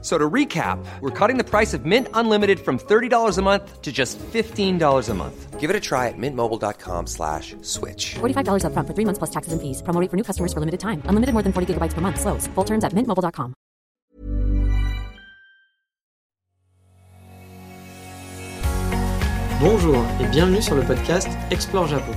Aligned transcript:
So 0.00 0.16
to 0.16 0.30
recap, 0.30 0.78
we're 1.00 1.10
cutting 1.10 1.38
the 1.38 1.44
price 1.44 1.74
of 1.74 1.84
Mint 1.84 2.06
Unlimited 2.14 2.60
from 2.60 2.78
$30 2.78 3.36
a 3.36 3.42
month 3.42 3.82
to 3.82 3.90
just 3.90 4.16
$15 4.18 5.08
a 5.08 5.14
month. 5.14 5.58
Give 5.58 5.70
it 5.70 5.74
a 5.74 5.80
try 5.80 6.06
at 6.06 6.14
mintmobile.com 6.16 7.08
slash 7.08 7.56
switch. 7.62 8.14
$45 8.20 8.62
upfront 8.62 8.86
for 8.86 8.94
three 8.94 9.04
months 9.04 9.18
plus 9.18 9.30
taxes 9.30 9.52
and 9.52 9.60
fees. 9.60 9.82
Promo 9.82 10.00
rate 10.00 10.08
for 10.08 10.16
new 10.16 10.22
customers 10.22 10.52
for 10.52 10.60
limited 10.60 10.78
time. 10.78 11.02
Unlimited 11.06 11.32
more 11.34 11.42
than 11.42 11.52
40 11.52 11.74
gigabytes 11.74 11.94
per 11.94 12.00
month. 12.00 12.20
Slows. 12.20 12.46
Full 12.54 12.64
terms 12.64 12.84
at 12.84 12.92
mintmobile.com. 12.92 13.54
Bonjour 19.60 20.04
et 20.20 20.26
bienvenue 20.30 20.62
sur 20.62 20.76
le 20.76 20.82
podcast 20.82 21.28
Explore 21.50 21.88
Japon. 21.88 22.12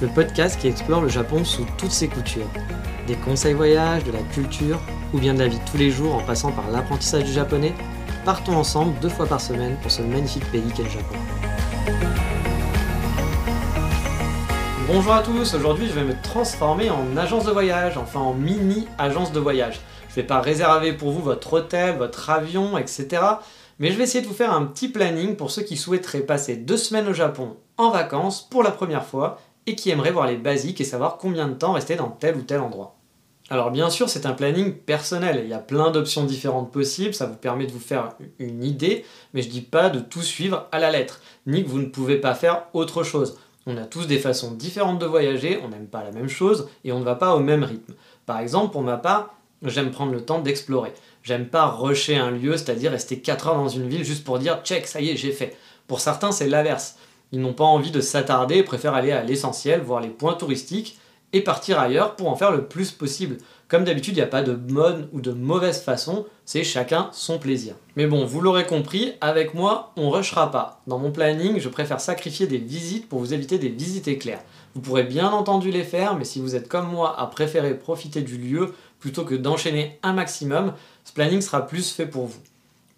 Le 0.00 0.08
podcast 0.08 0.58
qui 0.58 0.68
explore 0.68 1.02
le 1.02 1.08
Japon 1.08 1.44
sous 1.44 1.66
toutes 1.76 1.90
ses 1.90 2.08
coutures. 2.08 2.48
Des 3.06 3.16
conseils 3.16 3.52
voyages, 3.52 4.04
de 4.04 4.12
la 4.12 4.22
culture 4.32 4.80
ou 5.12 5.18
bien 5.18 5.34
de 5.34 5.48
tous 5.70 5.76
les 5.76 5.90
jours 5.90 6.14
en 6.14 6.22
passant 6.22 6.52
par 6.52 6.70
l'apprentissage 6.70 7.24
du 7.24 7.32
japonais, 7.32 7.74
partons 8.24 8.56
ensemble 8.56 8.98
deux 9.00 9.08
fois 9.08 9.26
par 9.26 9.40
semaine 9.40 9.76
pour 9.82 9.90
ce 9.90 10.02
magnifique 10.02 10.50
pays 10.50 10.72
qu'est 10.74 10.84
le 10.84 10.90
Japon. 10.90 11.16
Bonjour 14.86 15.12
à 15.12 15.22
tous, 15.22 15.54
aujourd'hui 15.54 15.86
je 15.86 15.92
vais 15.92 16.04
me 16.04 16.20
transformer 16.20 16.90
en 16.90 17.16
agence 17.16 17.44
de 17.44 17.52
voyage, 17.52 17.96
enfin 17.96 18.20
en 18.20 18.34
mini 18.34 18.88
agence 18.98 19.32
de 19.32 19.40
voyage. 19.40 19.80
Je 20.08 20.12
ne 20.12 20.22
vais 20.22 20.26
pas 20.26 20.40
réserver 20.40 20.92
pour 20.92 21.12
vous 21.12 21.22
votre 21.22 21.52
hôtel, 21.52 21.96
votre 21.96 22.28
avion, 22.30 22.76
etc. 22.76 23.22
Mais 23.78 23.92
je 23.92 23.96
vais 23.96 24.04
essayer 24.04 24.22
de 24.22 24.28
vous 24.28 24.34
faire 24.34 24.52
un 24.52 24.64
petit 24.64 24.88
planning 24.88 25.36
pour 25.36 25.50
ceux 25.50 25.62
qui 25.62 25.76
souhaiteraient 25.76 26.20
passer 26.20 26.56
deux 26.56 26.76
semaines 26.76 27.06
au 27.06 27.12
Japon 27.12 27.56
en 27.76 27.90
vacances 27.90 28.42
pour 28.50 28.62
la 28.62 28.72
première 28.72 29.06
fois 29.06 29.38
et 29.66 29.76
qui 29.76 29.90
aimeraient 29.90 30.10
voir 30.10 30.26
les 30.26 30.36
basiques 30.36 30.80
et 30.80 30.84
savoir 30.84 31.18
combien 31.18 31.46
de 31.46 31.54
temps 31.54 31.72
rester 31.72 31.94
dans 31.94 32.08
tel 32.08 32.36
ou 32.36 32.42
tel 32.42 32.60
endroit. 32.60 32.99
Alors 33.52 33.72
bien 33.72 33.90
sûr, 33.90 34.08
c'est 34.08 34.26
un 34.26 34.32
planning 34.32 34.72
personnel, 34.72 35.40
il 35.42 35.50
y 35.50 35.54
a 35.54 35.58
plein 35.58 35.90
d'options 35.90 36.24
différentes 36.24 36.70
possibles, 36.70 37.14
ça 37.14 37.26
vous 37.26 37.34
permet 37.34 37.66
de 37.66 37.72
vous 37.72 37.80
faire 37.80 38.10
une 38.38 38.62
idée, 38.62 39.04
mais 39.34 39.42
je 39.42 39.48
dis 39.48 39.60
pas 39.60 39.90
de 39.90 39.98
tout 39.98 40.22
suivre 40.22 40.68
à 40.70 40.78
la 40.78 40.92
lettre, 40.92 41.20
ni 41.48 41.64
que 41.64 41.68
vous 41.68 41.80
ne 41.80 41.86
pouvez 41.86 42.18
pas 42.18 42.36
faire 42.36 42.66
autre 42.74 43.02
chose. 43.02 43.38
On 43.66 43.76
a 43.76 43.86
tous 43.86 44.06
des 44.06 44.20
façons 44.20 44.52
différentes 44.52 45.00
de 45.00 45.06
voyager, 45.06 45.60
on 45.64 45.68
n'aime 45.68 45.88
pas 45.88 46.04
la 46.04 46.12
même 46.12 46.28
chose 46.28 46.68
et 46.84 46.92
on 46.92 47.00
ne 47.00 47.04
va 47.04 47.16
pas 47.16 47.34
au 47.34 47.40
même 47.40 47.64
rythme. 47.64 47.94
Par 48.24 48.38
exemple, 48.38 48.70
pour 48.70 48.82
ma 48.82 48.96
part, 48.96 49.34
j'aime 49.64 49.90
prendre 49.90 50.12
le 50.12 50.24
temps 50.24 50.38
d'explorer. 50.38 50.92
J'aime 51.24 51.48
pas 51.48 51.66
rusher 51.66 52.16
un 52.16 52.30
lieu, 52.30 52.56
c'est-à-dire 52.56 52.92
rester 52.92 53.18
4 53.18 53.48
heures 53.48 53.56
dans 53.56 53.68
une 53.68 53.88
ville 53.88 54.04
juste 54.04 54.22
pour 54.22 54.38
dire 54.38 54.60
check, 54.62 54.86
ça 54.86 55.00
y 55.00 55.10
est, 55.10 55.16
j'ai 55.16 55.32
fait. 55.32 55.56
Pour 55.88 55.98
certains, 55.98 56.30
c'est 56.30 56.46
l'inverse. 56.46 56.98
Ils 57.32 57.40
n'ont 57.40 57.52
pas 57.52 57.64
envie 57.64 57.90
de 57.90 58.00
s'attarder, 58.00 58.62
préfèrent 58.62 58.94
aller 58.94 59.10
à 59.10 59.24
l'essentiel, 59.24 59.80
voir 59.80 60.00
les 60.00 60.08
points 60.08 60.34
touristiques, 60.34 60.98
et 61.32 61.42
partir 61.42 61.78
ailleurs 61.78 62.16
pour 62.16 62.28
en 62.28 62.36
faire 62.36 62.50
le 62.50 62.66
plus 62.66 62.90
possible. 62.90 63.38
Comme 63.68 63.84
d'habitude, 63.84 64.14
il 64.14 64.16
n'y 64.16 64.22
a 64.22 64.26
pas 64.26 64.42
de 64.42 64.52
bonne 64.52 65.08
ou 65.12 65.20
de 65.20 65.30
mauvaise 65.30 65.80
façon, 65.80 66.26
c'est 66.44 66.64
chacun 66.64 67.08
son 67.12 67.38
plaisir. 67.38 67.74
Mais 67.94 68.06
bon, 68.06 68.24
vous 68.24 68.40
l'aurez 68.40 68.66
compris, 68.66 69.12
avec 69.20 69.54
moi, 69.54 69.92
on 69.96 70.10
rushera 70.10 70.50
pas. 70.50 70.80
Dans 70.88 70.98
mon 70.98 71.12
planning, 71.12 71.60
je 71.60 71.68
préfère 71.68 72.00
sacrifier 72.00 72.46
des 72.48 72.58
visites 72.58 73.08
pour 73.08 73.20
vous 73.20 73.32
éviter 73.32 73.58
des 73.58 73.68
visites 73.68 74.08
éclairs. 74.08 74.42
Vous 74.74 74.80
pourrez 74.80 75.04
bien 75.04 75.30
entendu 75.30 75.70
les 75.70 75.84
faire, 75.84 76.16
mais 76.16 76.24
si 76.24 76.40
vous 76.40 76.56
êtes 76.56 76.68
comme 76.68 76.88
moi 76.88 77.18
à 77.20 77.26
préférer 77.26 77.78
profiter 77.78 78.22
du 78.22 78.36
lieu 78.36 78.74
plutôt 78.98 79.24
que 79.24 79.34
d'enchaîner 79.34 79.98
un 80.02 80.12
maximum, 80.12 80.74
ce 81.04 81.12
planning 81.12 81.40
sera 81.40 81.66
plus 81.66 81.92
fait 81.92 82.06
pour 82.06 82.26
vous. 82.26 82.40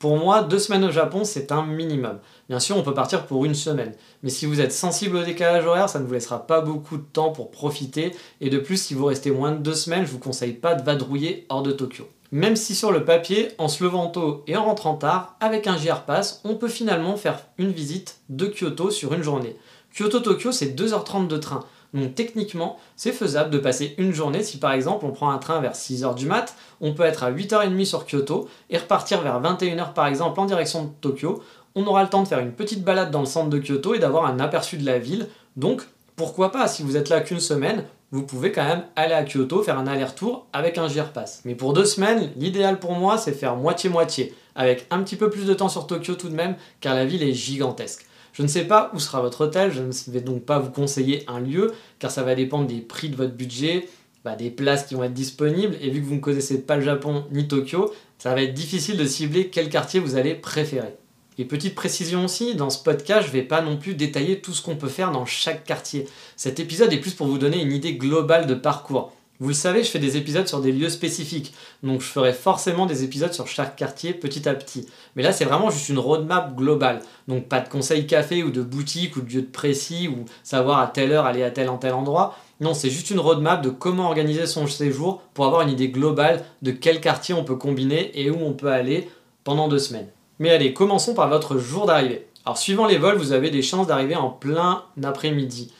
Pour 0.02 0.16
moi, 0.16 0.42
deux 0.42 0.58
semaines 0.58 0.82
au 0.82 0.90
Japon, 0.90 1.22
c'est 1.22 1.52
un 1.52 1.64
minimum. 1.64 2.18
Bien 2.48 2.58
sûr, 2.58 2.76
on 2.76 2.82
peut 2.82 2.92
partir 2.92 3.24
pour 3.24 3.44
une 3.44 3.54
semaine. 3.54 3.94
Mais 4.24 4.30
si 4.30 4.46
vous 4.46 4.60
êtes 4.60 4.72
sensible 4.72 5.14
au 5.14 5.22
décalage 5.22 5.64
horaire, 5.64 5.88
ça 5.88 6.00
ne 6.00 6.04
vous 6.04 6.12
laissera 6.12 6.44
pas 6.44 6.60
beaucoup 6.60 6.96
de 6.96 7.04
temps 7.04 7.30
pour 7.30 7.52
profiter. 7.52 8.10
Et 8.40 8.50
de 8.50 8.58
plus, 8.58 8.78
si 8.78 8.94
vous 8.94 9.04
restez 9.04 9.30
moins 9.30 9.52
de 9.52 9.58
deux 9.58 9.74
semaines, 9.74 10.04
je 10.04 10.10
vous 10.10 10.18
conseille 10.18 10.54
pas 10.54 10.74
de 10.74 10.82
vadrouiller 10.82 11.46
hors 11.50 11.62
de 11.62 11.70
Tokyo. 11.70 12.08
Même 12.32 12.56
si 12.56 12.74
sur 12.74 12.90
le 12.90 13.04
papier, 13.04 13.50
en 13.58 13.68
se 13.68 13.84
levant 13.84 14.08
tôt 14.08 14.42
et 14.48 14.56
en 14.56 14.64
rentrant 14.64 14.96
tard, 14.96 15.36
avec 15.38 15.68
un 15.68 15.76
JR 15.76 16.02
Pass, 16.02 16.40
on 16.42 16.56
peut 16.56 16.66
finalement 16.66 17.16
faire 17.16 17.38
une 17.56 17.70
visite 17.70 18.22
de 18.28 18.46
Kyoto 18.46 18.90
sur 18.90 19.14
une 19.14 19.22
journée. 19.22 19.54
Kyoto-Tokyo, 19.96 20.50
c'est 20.50 20.74
2h30 20.74 21.28
de 21.28 21.36
train. 21.36 21.64
Donc 21.94 22.14
techniquement, 22.14 22.78
c'est 22.96 23.12
faisable 23.12 23.50
de 23.50 23.58
passer 23.58 23.94
une 23.98 24.12
journée 24.12 24.42
si 24.42 24.58
par 24.58 24.72
exemple 24.72 25.04
on 25.04 25.10
prend 25.10 25.30
un 25.30 25.38
train 25.38 25.60
vers 25.60 25.74
6h 25.74 26.14
du 26.14 26.26
mat, 26.26 26.54
on 26.80 26.94
peut 26.94 27.02
être 27.02 27.22
à 27.22 27.32
8h30 27.32 27.84
sur 27.84 28.06
Kyoto 28.06 28.48
et 28.70 28.78
repartir 28.78 29.20
vers 29.20 29.40
21h 29.42 29.92
par 29.92 30.06
exemple 30.06 30.40
en 30.40 30.46
direction 30.46 30.84
de 30.84 30.90
Tokyo. 31.00 31.42
On 31.74 31.86
aura 31.86 32.02
le 32.02 32.08
temps 32.08 32.22
de 32.22 32.28
faire 32.28 32.38
une 32.38 32.52
petite 32.52 32.84
balade 32.84 33.10
dans 33.10 33.20
le 33.20 33.26
centre 33.26 33.50
de 33.50 33.58
Kyoto 33.58 33.94
et 33.94 33.98
d'avoir 33.98 34.26
un 34.26 34.40
aperçu 34.40 34.78
de 34.78 34.86
la 34.86 34.98
ville. 34.98 35.28
Donc 35.56 35.82
pourquoi 36.16 36.52
pas, 36.52 36.68
si 36.68 36.82
vous 36.82 36.96
êtes 36.96 37.08
là 37.08 37.20
qu'une 37.20 37.40
semaine, 37.40 37.84
vous 38.10 38.22
pouvez 38.22 38.52
quand 38.52 38.64
même 38.64 38.84
aller 38.94 39.14
à 39.14 39.24
Kyoto, 39.24 39.62
faire 39.62 39.78
un 39.78 39.86
aller-retour 39.86 40.46
avec 40.52 40.76
un 40.76 40.86
JR 40.86 41.08
Pass. 41.12 41.40
Mais 41.46 41.54
pour 41.54 41.72
deux 41.72 41.86
semaines, 41.86 42.30
l'idéal 42.36 42.78
pour 42.78 42.92
moi, 42.92 43.16
c'est 43.16 43.32
faire 43.32 43.56
moitié-moitié, 43.56 44.34
avec 44.54 44.86
un 44.90 45.02
petit 45.02 45.16
peu 45.16 45.30
plus 45.30 45.46
de 45.46 45.54
temps 45.54 45.70
sur 45.70 45.86
Tokyo 45.86 46.14
tout 46.14 46.28
de 46.28 46.34
même, 46.34 46.56
car 46.80 46.94
la 46.94 47.06
ville 47.06 47.22
est 47.22 47.32
gigantesque. 47.32 48.06
Je 48.32 48.42
ne 48.42 48.48
sais 48.48 48.64
pas 48.64 48.90
où 48.94 48.98
sera 48.98 49.20
votre 49.20 49.42
hôtel, 49.42 49.72
je 49.72 49.82
ne 49.82 50.12
vais 50.12 50.22
donc 50.22 50.44
pas 50.44 50.58
vous 50.58 50.70
conseiller 50.70 51.24
un 51.28 51.40
lieu, 51.40 51.72
car 51.98 52.10
ça 52.10 52.22
va 52.22 52.34
dépendre 52.34 52.66
des 52.66 52.80
prix 52.80 53.10
de 53.10 53.16
votre 53.16 53.34
budget, 53.34 53.88
bah, 54.24 54.36
des 54.36 54.50
places 54.50 54.86
qui 54.86 54.94
vont 54.94 55.04
être 55.04 55.12
disponibles, 55.12 55.76
et 55.80 55.90
vu 55.90 56.00
que 56.00 56.06
vous 56.06 56.14
ne 56.14 56.20
connaissez 56.20 56.62
pas 56.62 56.76
le 56.76 56.82
Japon 56.82 57.24
ni 57.30 57.46
Tokyo, 57.46 57.92
ça 58.18 58.34
va 58.34 58.42
être 58.42 58.54
difficile 58.54 58.96
de 58.96 59.04
cibler 59.04 59.48
quel 59.48 59.68
quartier 59.68 60.00
vous 60.00 60.16
allez 60.16 60.34
préférer. 60.34 60.94
Et 61.38 61.44
petite 61.44 61.74
précision 61.74 62.26
aussi, 62.26 62.54
dans 62.54 62.70
ce 62.70 62.82
podcast, 62.82 63.22
je 63.22 63.28
ne 63.28 63.32
vais 63.32 63.42
pas 63.42 63.62
non 63.62 63.76
plus 63.76 63.94
détailler 63.94 64.40
tout 64.40 64.52
ce 64.52 64.62
qu'on 64.62 64.76
peut 64.76 64.88
faire 64.88 65.12
dans 65.12 65.24
chaque 65.24 65.64
quartier. 65.64 66.06
Cet 66.36 66.60
épisode 66.60 66.92
est 66.92 66.98
plus 66.98 67.14
pour 67.14 67.26
vous 67.26 67.38
donner 67.38 67.60
une 67.60 67.72
idée 67.72 67.94
globale 67.94 68.46
de 68.46 68.54
parcours. 68.54 69.12
Vous 69.42 69.48
le 69.48 69.54
savez, 69.54 69.82
je 69.82 69.90
fais 69.90 69.98
des 69.98 70.16
épisodes 70.16 70.46
sur 70.46 70.60
des 70.60 70.70
lieux 70.70 70.88
spécifiques, 70.88 71.52
donc 71.82 72.00
je 72.00 72.06
ferai 72.06 72.32
forcément 72.32 72.86
des 72.86 73.02
épisodes 73.02 73.32
sur 73.32 73.48
chaque 73.48 73.74
quartier 73.74 74.14
petit 74.14 74.48
à 74.48 74.54
petit. 74.54 74.86
Mais 75.16 75.24
là, 75.24 75.32
c'est 75.32 75.44
vraiment 75.44 75.68
juste 75.68 75.88
une 75.88 75.98
roadmap 75.98 76.54
globale, 76.54 77.00
donc 77.26 77.48
pas 77.48 77.58
de 77.58 77.68
conseils 77.68 78.06
café 78.06 78.44
ou 78.44 78.52
de 78.52 78.62
boutique 78.62 79.16
ou 79.16 79.20
de 79.20 79.28
lieu 79.28 79.42
de 79.42 79.46
précis 79.48 80.06
ou 80.06 80.26
savoir 80.44 80.78
à 80.78 80.86
telle 80.86 81.10
heure 81.10 81.26
aller 81.26 81.42
à 81.42 81.50
tel 81.50 81.70
en 81.70 81.76
tel 81.76 81.92
endroit. 81.92 82.38
Non, 82.60 82.72
c'est 82.72 82.88
juste 82.88 83.10
une 83.10 83.18
roadmap 83.18 83.60
de 83.62 83.70
comment 83.70 84.06
organiser 84.06 84.46
son 84.46 84.68
séjour 84.68 85.22
pour 85.34 85.44
avoir 85.46 85.62
une 85.62 85.70
idée 85.70 85.88
globale 85.88 86.44
de 86.62 86.70
quel 86.70 87.00
quartier 87.00 87.34
on 87.34 87.42
peut 87.42 87.56
combiner 87.56 88.12
et 88.14 88.30
où 88.30 88.38
on 88.40 88.52
peut 88.52 88.70
aller 88.70 89.08
pendant 89.42 89.66
deux 89.66 89.80
semaines. 89.80 90.06
Mais 90.38 90.50
allez, 90.50 90.72
commençons 90.72 91.14
par 91.14 91.28
votre 91.28 91.58
jour 91.58 91.86
d'arrivée. 91.86 92.28
Alors 92.44 92.58
suivant 92.58 92.86
les 92.86 92.96
vols, 92.96 93.18
vous 93.18 93.32
avez 93.32 93.50
des 93.50 93.62
chances 93.62 93.88
d'arriver 93.88 94.14
en 94.14 94.30
plein 94.30 94.84
après-midi 95.02 95.72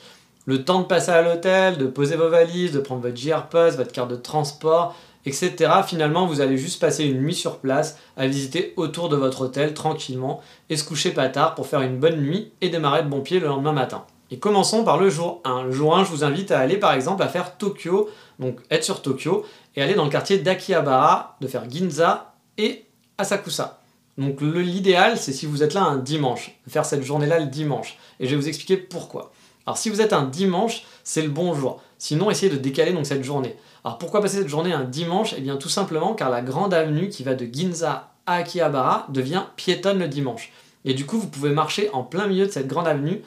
le 0.47 0.65
temps 0.65 0.81
de 0.81 0.87
passer 0.87 1.11
à 1.11 1.23
l'hôtel, 1.23 1.79
de 1.79 1.87
poser 1.87 2.17
vos 2.17 2.29
valises, 2.29 2.73
de 2.73 2.81
prendre 2.81 3.03
votre 3.03 3.17
JR 3.17 3.47
Post, 3.47 3.77
votre 3.77 3.93
carte 3.93 4.11
de 4.11 4.17
transport, 4.17 4.95
etc. 5.25 5.71
Finalement, 5.87 6.27
vous 6.27 6.41
allez 6.41 6.59
juste 6.59 6.81
passer 6.81 7.05
une 7.05 7.21
nuit 7.23 7.35
sur 7.35 7.59
place 7.59 7.99
à 8.17 8.27
visiter 8.27 8.75
autour 8.77 9.09
de 9.09 9.17
votre 9.17 9.43
hôtel 9.43 9.75
tranquillement 9.75 10.41
et 10.69 10.77
se 10.77 10.85
coucher 10.85 11.11
pas 11.11 11.29
tard 11.29 11.55
pour 11.55 11.67
faire 11.67 11.83
une 11.83 11.99
bonne 11.99 12.21
nuit 12.21 12.53
et 12.61 12.71
démarrer 12.71 13.03
de 13.03 13.09
bon 13.09 13.21
pied 13.21 13.39
le 13.39 13.47
lendemain 13.47 13.73
matin. 13.73 14.05
Et 14.31 14.39
commençons 14.39 14.83
par 14.83 14.99
le 14.99 15.11
jour 15.11 15.41
1. 15.45 15.65
Le 15.65 15.73
jour 15.73 15.97
1, 15.97 16.05
je 16.05 16.11
vous 16.11 16.25
invite 16.25 16.51
à 16.51 16.59
aller 16.59 16.79
par 16.79 16.95
exemple 16.95 17.23
à 17.23 17.29
faire 17.29 17.57
Tokyo, 17.59 18.09
donc 18.39 18.61
être 18.71 18.85
sur 18.85 19.03
Tokyo, 19.03 19.45
et 19.77 19.83
aller 19.83 19.95
dans 19.95 20.05
le 20.05 20.11
quartier 20.11 20.39
d'Akihabara, 20.39 21.37
de 21.41 21.47
faire 21.47 21.69
Ginza 21.69 22.35
et 22.57 22.87
Asakusa. 23.19 23.79
Donc 24.19 24.41
l'idéal, 24.41 25.19
c'est 25.19 25.33
si 25.33 25.47
vous 25.47 25.63
êtes 25.63 25.75
là 25.75 25.83
un 25.83 25.97
dimanche, 25.97 26.59
faire 26.69 26.85
cette 26.85 27.03
journée-là 27.03 27.39
le 27.39 27.47
dimanche. 27.47 27.99
Et 28.21 28.27
je 28.27 28.31
vais 28.31 28.41
vous 28.41 28.49
expliquer 28.49 28.77
pourquoi. 28.77 29.33
Alors 29.67 29.79
si 29.79 29.91
vous 29.91 30.01
êtes 30.01 30.13
un 30.13 30.25
dimanche, 30.25 30.85
c'est 31.05 31.23
le 31.23 31.29
bon 31.29 31.55
jour. 31.55 31.81
Sinon, 31.99 32.31
essayez 32.31 32.51
de 32.51 32.59
décaler 32.59 32.93
donc 32.93 33.07
cette 33.07 33.23
journée. 33.23 33.57
Alors 33.85 33.99
pourquoi 33.99 34.21
passer 34.21 34.39
cette 34.39 34.49
journée 34.49 34.73
un 34.73 34.85
dimanche? 34.85 35.35
Eh 35.37 35.41
bien 35.41 35.57
tout 35.57 35.69
simplement 35.69 36.15
car 36.15 36.31
la 36.31 36.43
grande 36.43 36.75
avenue 36.75 37.09
qui 37.09 37.23
va 37.23 37.35
de 37.35 37.47
Ginza 37.47 38.11
à 38.27 38.35
Akihabara 38.37 39.07
devient 39.09 39.43
piétonne 39.57 39.99
le 39.99 40.09
dimanche. 40.09 40.53
Et 40.85 40.95
du 40.95 41.07
coup, 41.07 41.19
vous 41.19 41.29
pouvez 41.29 41.51
marcher 41.51 41.91
en 41.93 42.03
plein 42.03 42.27
milieu 42.27 42.47
de 42.47 42.51
cette 42.51 42.67
grande 42.67 42.89
avenue. 42.89 43.23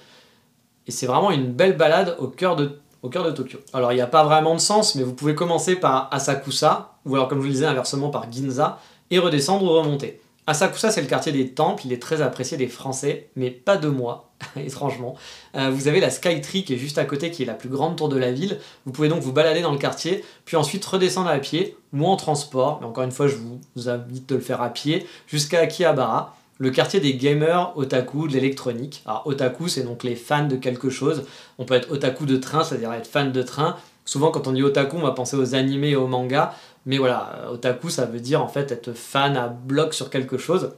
Et 0.88 0.92
c'est 0.92 1.08
vraiment 1.08 1.32
une 1.32 1.52
belle 1.52 1.78
balade 1.78 2.16
au 2.20 2.28
cœur 2.28 2.56
de, 2.56 2.80
au 3.02 3.10
cœur 3.10 3.24
de 3.24 3.32
Tokyo. 3.32 3.60
Alors 3.74 3.92
il 3.92 3.96
n'y 3.96 4.02
a 4.02 4.08
pas 4.08 4.24
vraiment 4.24 4.56
de 4.56 4.60
sens, 4.60 4.96
mais 4.96 5.04
vous 5.04 5.14
pouvez 5.14 5.36
commencer 5.36 5.76
par 5.76 6.10
Asakusa, 6.12 6.96
ou 7.06 7.16
alors 7.16 7.28
comme 7.28 7.40
je 7.40 7.44
vous 7.44 7.48
le 7.48 7.54
disais 7.54 7.66
inversement 7.66 8.10
par 8.10 8.32
Ginza, 8.32 8.80
et 9.10 9.20
redescendre 9.20 9.64
ou 9.64 9.70
remonter. 9.70 10.22
Asakusa, 10.48 10.92
c'est 10.92 11.02
le 11.02 11.08
quartier 11.08 11.32
des 11.32 11.54
temples, 11.54 11.84
il 11.86 11.94
est 11.94 12.02
très 12.02 12.22
apprécié 12.22 12.56
des 12.58 12.68
Français, 12.68 13.30
mais 13.36 13.50
pas 13.50 13.78
de 13.78 13.88
moi, 13.88 14.25
étrangement. 14.56 15.16
Euh, 15.56 15.70
vous 15.70 15.88
avez 15.88 16.00
la 16.00 16.10
Skytree 16.10 16.64
qui 16.64 16.74
est 16.74 16.78
juste 16.78 16.98
à 16.98 17.06
côté, 17.06 17.32
qui 17.32 17.44
est 17.44 17.46
la 17.46 17.54
plus 17.54 17.70
grande 17.70 17.96
tour 17.96 18.10
de 18.10 18.18
la 18.18 18.32
ville. 18.32 18.60
Vous 18.86 18.92
pouvez 18.92 19.08
donc 19.08 19.22
vous 19.22 19.34
balader 19.34 19.62
dans 19.62 19.72
le 19.72 19.78
quartier, 19.78 20.24
puis 20.46 20.58
ensuite 20.58 20.84
redescendre 20.86 21.30
à 21.30 21.38
pied 21.40 21.78
ou 21.94 22.06
en 22.06 22.16
transport, 22.16 22.80
mais 22.82 22.88
encore 22.88 23.04
une 23.04 23.12
fois, 23.12 23.28
je 23.28 23.36
vous 23.76 23.90
invite 23.90 24.28
de 24.30 24.36
le 24.36 24.42
faire 24.42 24.62
à 24.62 24.70
pied, 24.70 25.06
jusqu'à 25.28 25.60
Akihabara, 25.60 26.36
le 26.58 26.70
quartier 26.70 27.00
des 27.00 27.16
gamers, 27.16 27.74
otaku, 27.76 28.28
de 28.28 28.34
l'électronique. 28.34 29.04
Alors, 29.06 29.24
otaku, 29.26 29.68
c'est 29.68 29.84
donc 29.84 30.04
les 30.04 30.16
fans 30.16 30.48
de 30.48 30.56
quelque 30.56 30.90
chose. 30.90 31.24
On 31.58 31.66
peut 31.66 31.74
être 31.74 31.92
otaku 31.92 32.26
de 32.26 32.38
train, 32.38 32.64
c'est-à-dire 32.64 32.94
être 32.94 33.08
fan 33.08 33.32
de 33.32 33.42
train. 33.42 33.76
Souvent, 34.06 34.32
quand 34.32 34.48
on 34.48 34.54
dit 34.54 34.64
otaku, 34.64 34.98
on 34.98 35.02
va 35.02 35.12
penser 35.12 35.36
aux 35.36 35.56
animés 35.56 35.90
et 35.90 35.96
aux 35.96 36.08
mangas. 36.08 36.54
Mais 36.86 36.98
voilà, 36.98 37.50
otaku, 37.52 37.90
ça 37.90 38.06
veut 38.06 38.20
dire 38.20 38.42
en 38.42 38.48
fait 38.48 38.72
être 38.72 38.94
fan 38.94 39.36
à 39.36 39.48
bloc 39.48 39.94
sur 39.94 40.10
quelque 40.10 40.38
chose. 40.38 40.74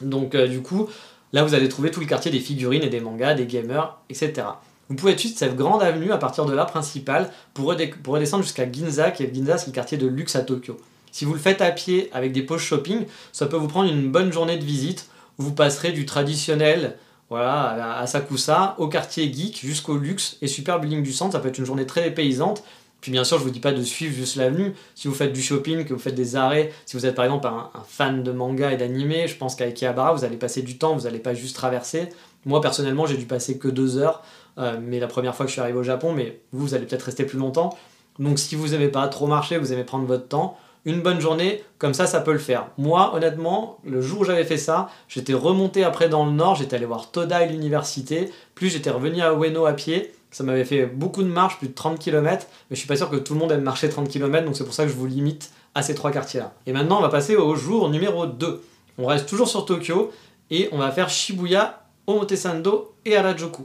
Donc 0.00 0.34
euh, 0.34 0.46
du 0.46 0.62
coup, 0.62 0.88
là 1.32 1.44
vous 1.44 1.54
allez 1.54 1.68
trouver 1.68 1.90
tout 1.90 2.00
le 2.00 2.06
quartier 2.06 2.30
des 2.30 2.40
figurines 2.40 2.82
et 2.82 2.88
des 2.88 3.00
mangas, 3.00 3.34
des 3.34 3.46
gamers, 3.46 3.98
etc. 4.08 4.42
Vous 4.88 4.96
pouvez 4.96 5.16
suivre 5.16 5.36
cette 5.36 5.54
grande 5.54 5.82
avenue 5.82 6.10
à 6.10 6.18
partir 6.18 6.46
de 6.46 6.52
la 6.52 6.64
principale 6.64 7.30
pour, 7.54 7.66
redescendre 7.68 8.42
jusqu'à 8.42 8.70
Ginza, 8.70 9.12
qui 9.12 9.22
est 9.22 9.32
Ginza, 9.32 9.56
c'est 9.56 9.68
le 9.68 9.72
quartier 9.72 9.96
de 9.96 10.08
luxe 10.08 10.34
à 10.34 10.40
Tokyo. 10.40 10.78
Si 11.12 11.24
vous 11.24 11.32
le 11.32 11.38
faites 11.38 11.60
à 11.60 11.70
pied 11.70 12.10
avec 12.12 12.32
des 12.32 12.42
pauses 12.42 12.60
shopping, 12.60 13.06
ça 13.32 13.46
peut 13.46 13.56
vous 13.56 13.68
prendre 13.68 13.90
une 13.90 14.10
bonne 14.10 14.32
journée 14.32 14.58
de 14.58 14.64
visite 14.64 15.08
où 15.38 15.44
vous 15.44 15.52
passerez 15.52 15.92
du 15.92 16.06
traditionnel 16.06 16.96
à 17.36 18.00
Asakusa 18.00 18.74
au 18.78 18.88
quartier 18.88 19.32
geek 19.32 19.60
jusqu'au 19.60 19.96
luxe 19.96 20.36
et 20.42 20.48
super 20.48 20.80
building 20.80 21.02
du 21.02 21.12
centre. 21.12 21.32
Ça 21.32 21.38
peut 21.38 21.48
être 21.48 21.58
une 21.58 21.64
journée 21.64 21.86
très 21.86 22.02
dépaysante. 22.02 22.64
Puis 23.00 23.12
bien 23.12 23.24
sûr, 23.24 23.38
je 23.38 23.44
vous 23.44 23.50
dis 23.50 23.60
pas 23.60 23.72
de 23.72 23.82
suivre 23.82 24.14
juste 24.14 24.36
l'avenue. 24.36 24.74
Si 24.94 25.08
vous 25.08 25.14
faites 25.14 25.32
du 25.32 25.42
shopping, 25.42 25.84
que 25.84 25.94
vous 25.94 26.00
faites 26.00 26.14
des 26.14 26.36
arrêts, 26.36 26.72
si 26.86 26.96
vous 26.96 27.06
êtes 27.06 27.14
par 27.14 27.24
exemple 27.24 27.46
un, 27.46 27.70
fan 27.88 28.22
de 28.22 28.32
manga 28.32 28.72
et 28.72 28.76
d'anime, 28.76 29.26
je 29.26 29.34
pense 29.36 29.54
qu'à 29.54 29.64
Akihabara, 29.64 30.12
vous 30.12 30.24
allez 30.24 30.36
passer 30.36 30.62
du 30.62 30.78
temps, 30.78 30.94
vous 30.94 31.04
n'allez 31.04 31.18
pas 31.18 31.34
juste 31.34 31.56
traverser. 31.56 32.08
Moi 32.44 32.60
personnellement, 32.60 33.06
j'ai 33.06 33.16
dû 33.16 33.26
passer 33.26 33.58
que 33.58 33.68
deux 33.68 33.96
heures, 33.98 34.22
euh, 34.58 34.78
mais 34.82 34.98
la 34.98 35.06
première 35.06 35.34
fois 35.34 35.46
que 35.46 35.50
je 35.50 35.54
suis 35.54 35.62
arrivé 35.62 35.78
au 35.78 35.82
Japon, 35.82 36.12
mais 36.12 36.40
vous, 36.52 36.66
vous 36.66 36.74
allez 36.74 36.86
peut-être 36.86 37.02
rester 37.02 37.24
plus 37.24 37.38
longtemps. 37.38 37.76
Donc 38.18 38.38
si 38.38 38.54
vous 38.54 38.74
aimez 38.74 38.88
pas 38.88 39.06
trop 39.08 39.26
marcher, 39.26 39.56
vous 39.56 39.72
aimez 39.72 39.84
prendre 39.84 40.06
votre 40.06 40.28
temps, 40.28 40.58
une 40.84 41.02
bonne 41.02 41.20
journée, 41.20 41.62
comme 41.78 41.94
ça, 41.94 42.06
ça 42.06 42.20
peut 42.20 42.32
le 42.32 42.38
faire. 42.38 42.68
Moi, 42.78 43.14
honnêtement, 43.14 43.78
le 43.84 44.00
jour 44.00 44.20
où 44.20 44.24
j'avais 44.24 44.44
fait 44.44 44.56
ça, 44.56 44.88
j'étais 45.08 45.34
remonté 45.34 45.84
après 45.84 46.08
dans 46.08 46.24
le 46.24 46.32
nord, 46.32 46.56
j'étais 46.56 46.76
allé 46.76 46.86
voir 46.86 47.10
Todai 47.10 47.46
l'université, 47.48 48.30
plus 48.54 48.70
j'étais 48.70 48.90
revenu 48.90 49.20
à 49.20 49.32
Ueno 49.32 49.66
à 49.66 49.74
pied. 49.74 50.12
Ça 50.30 50.44
m'avait 50.44 50.64
fait 50.64 50.86
beaucoup 50.86 51.22
de 51.22 51.28
marche, 51.28 51.58
plus 51.58 51.68
de 51.68 51.74
30 51.74 51.98
km, 51.98 52.46
mais 52.70 52.76
je 52.76 52.78
suis 52.78 52.88
pas 52.88 52.96
sûr 52.96 53.10
que 53.10 53.16
tout 53.16 53.34
le 53.34 53.40
monde 53.40 53.52
aime 53.52 53.62
marcher 53.62 53.88
30 53.88 54.08
km, 54.08 54.44
donc 54.44 54.56
c'est 54.56 54.64
pour 54.64 54.74
ça 54.74 54.84
que 54.84 54.90
je 54.90 54.94
vous 54.94 55.06
limite 55.06 55.50
à 55.74 55.82
ces 55.82 55.94
trois 55.94 56.10
quartiers-là. 56.10 56.54
Et 56.66 56.72
maintenant, 56.72 56.98
on 56.98 57.02
va 57.02 57.08
passer 57.08 57.36
au 57.36 57.54
jour 57.56 57.88
numéro 57.88 58.26
2. 58.26 58.62
On 58.98 59.06
reste 59.06 59.28
toujours 59.28 59.48
sur 59.48 59.64
Tokyo 59.64 60.12
et 60.50 60.68
on 60.72 60.78
va 60.78 60.90
faire 60.90 61.08
Shibuya, 61.08 61.82
Omotesando 62.06 62.94
et 63.04 63.16
Harajuku. 63.16 63.62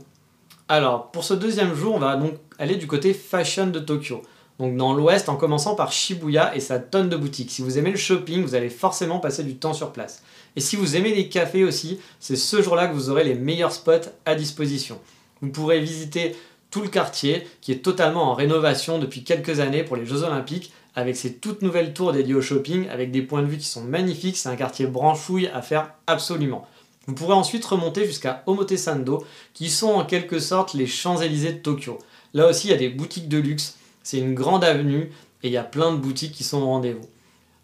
Alors, 0.68 1.12
pour 1.12 1.24
ce 1.24 1.34
deuxième 1.34 1.76
jour, 1.76 1.96
on 1.96 2.00
va 2.00 2.16
donc 2.16 2.34
aller 2.58 2.76
du 2.76 2.88
côté 2.88 3.14
fashion 3.14 3.68
de 3.68 3.80
Tokyo. 3.80 4.22
Donc 4.60 4.78
dans 4.78 4.94
l'ouest, 4.94 5.28
en 5.28 5.36
commençant 5.36 5.76
par 5.76 5.92
Shibuya 5.92 6.56
et 6.56 6.60
sa 6.60 6.80
tonne 6.80 7.10
de 7.10 7.18
boutiques. 7.18 7.52
Si 7.52 7.62
vous 7.62 7.78
aimez 7.78 7.92
le 7.92 7.98
shopping, 7.98 8.42
vous 8.42 8.56
allez 8.56 8.70
forcément 8.70 9.20
passer 9.20 9.44
du 9.44 9.58
temps 9.58 9.74
sur 9.74 9.92
place. 9.92 10.24
Et 10.56 10.62
si 10.62 10.78
vous 10.78 10.96
aimez 10.96 11.14
les 11.14 11.28
cafés 11.28 11.66
aussi, 11.66 12.00
c'est 12.20 12.38
ce 12.38 12.62
jour-là 12.62 12.88
que 12.88 12.94
vous 12.94 13.10
aurez 13.10 13.26
les 13.26 13.36
meilleurs 13.36 13.74
spots 13.74 14.10
à 14.26 14.36
disposition. 14.36 15.00
Vous 15.42 15.50
pourrez 15.50 15.82
visiter 15.82 16.36
le 16.82 16.90
quartier 16.90 17.48
qui 17.62 17.72
est 17.72 17.84
totalement 17.84 18.32
en 18.32 18.34
rénovation 18.34 19.00
depuis 19.00 19.24
quelques 19.24 19.60
années 19.60 19.84
pour 19.84 19.96
les 19.96 20.06
Jeux 20.06 20.24
Olympiques 20.24 20.74
avec 20.96 21.16
ses 21.16 21.34
toutes 21.34 21.62
nouvelles 21.62 21.94
tours 21.94 22.14
dédiées 22.14 22.36
au 22.36 22.42
shopping 22.42 22.88
avec 22.90 23.12
des 23.12 23.22
points 23.22 23.42
de 23.42 23.48
vue 23.48 23.58
qui 23.58 23.68
sont 23.68 23.84
magnifiques. 23.84 24.38
C'est 24.38 24.50
un 24.50 24.56
quartier 24.56 24.88
branchouille 24.88 25.48
à 25.48 25.62
faire 25.62 25.92
absolument. 26.08 26.68
Vous 27.08 27.14
pourrez 27.14 27.34
ensuite 27.34 27.66
remonter 27.66 28.06
jusqu'à 28.06 28.44
Omotesando 28.48 29.26
qui 29.54 29.70
sont 29.70 29.90
en 29.92 30.06
quelque 30.06 30.40
sorte 30.40 30.74
les 30.74 30.88
Champs-Élysées 30.88 31.54
de 31.54 31.60
Tokyo. 31.60 32.00
Là 32.34 32.48
aussi, 32.48 32.68
il 32.68 32.72
y 32.72 32.74
a 32.74 32.78
des 32.78 32.90
boutiques 32.90 33.30
de 33.30 33.38
luxe. 33.38 33.78
C'est 34.04 34.18
une 34.18 34.34
grande 34.34 34.64
avenue 34.64 35.12
et 35.44 35.48
il 35.48 35.52
y 35.52 35.58
a 35.58 35.64
plein 35.64 35.92
de 35.92 35.98
boutiques 35.98 36.32
qui 36.32 36.44
sont 36.44 36.62
au 36.62 36.66
rendez-vous. 36.66 37.08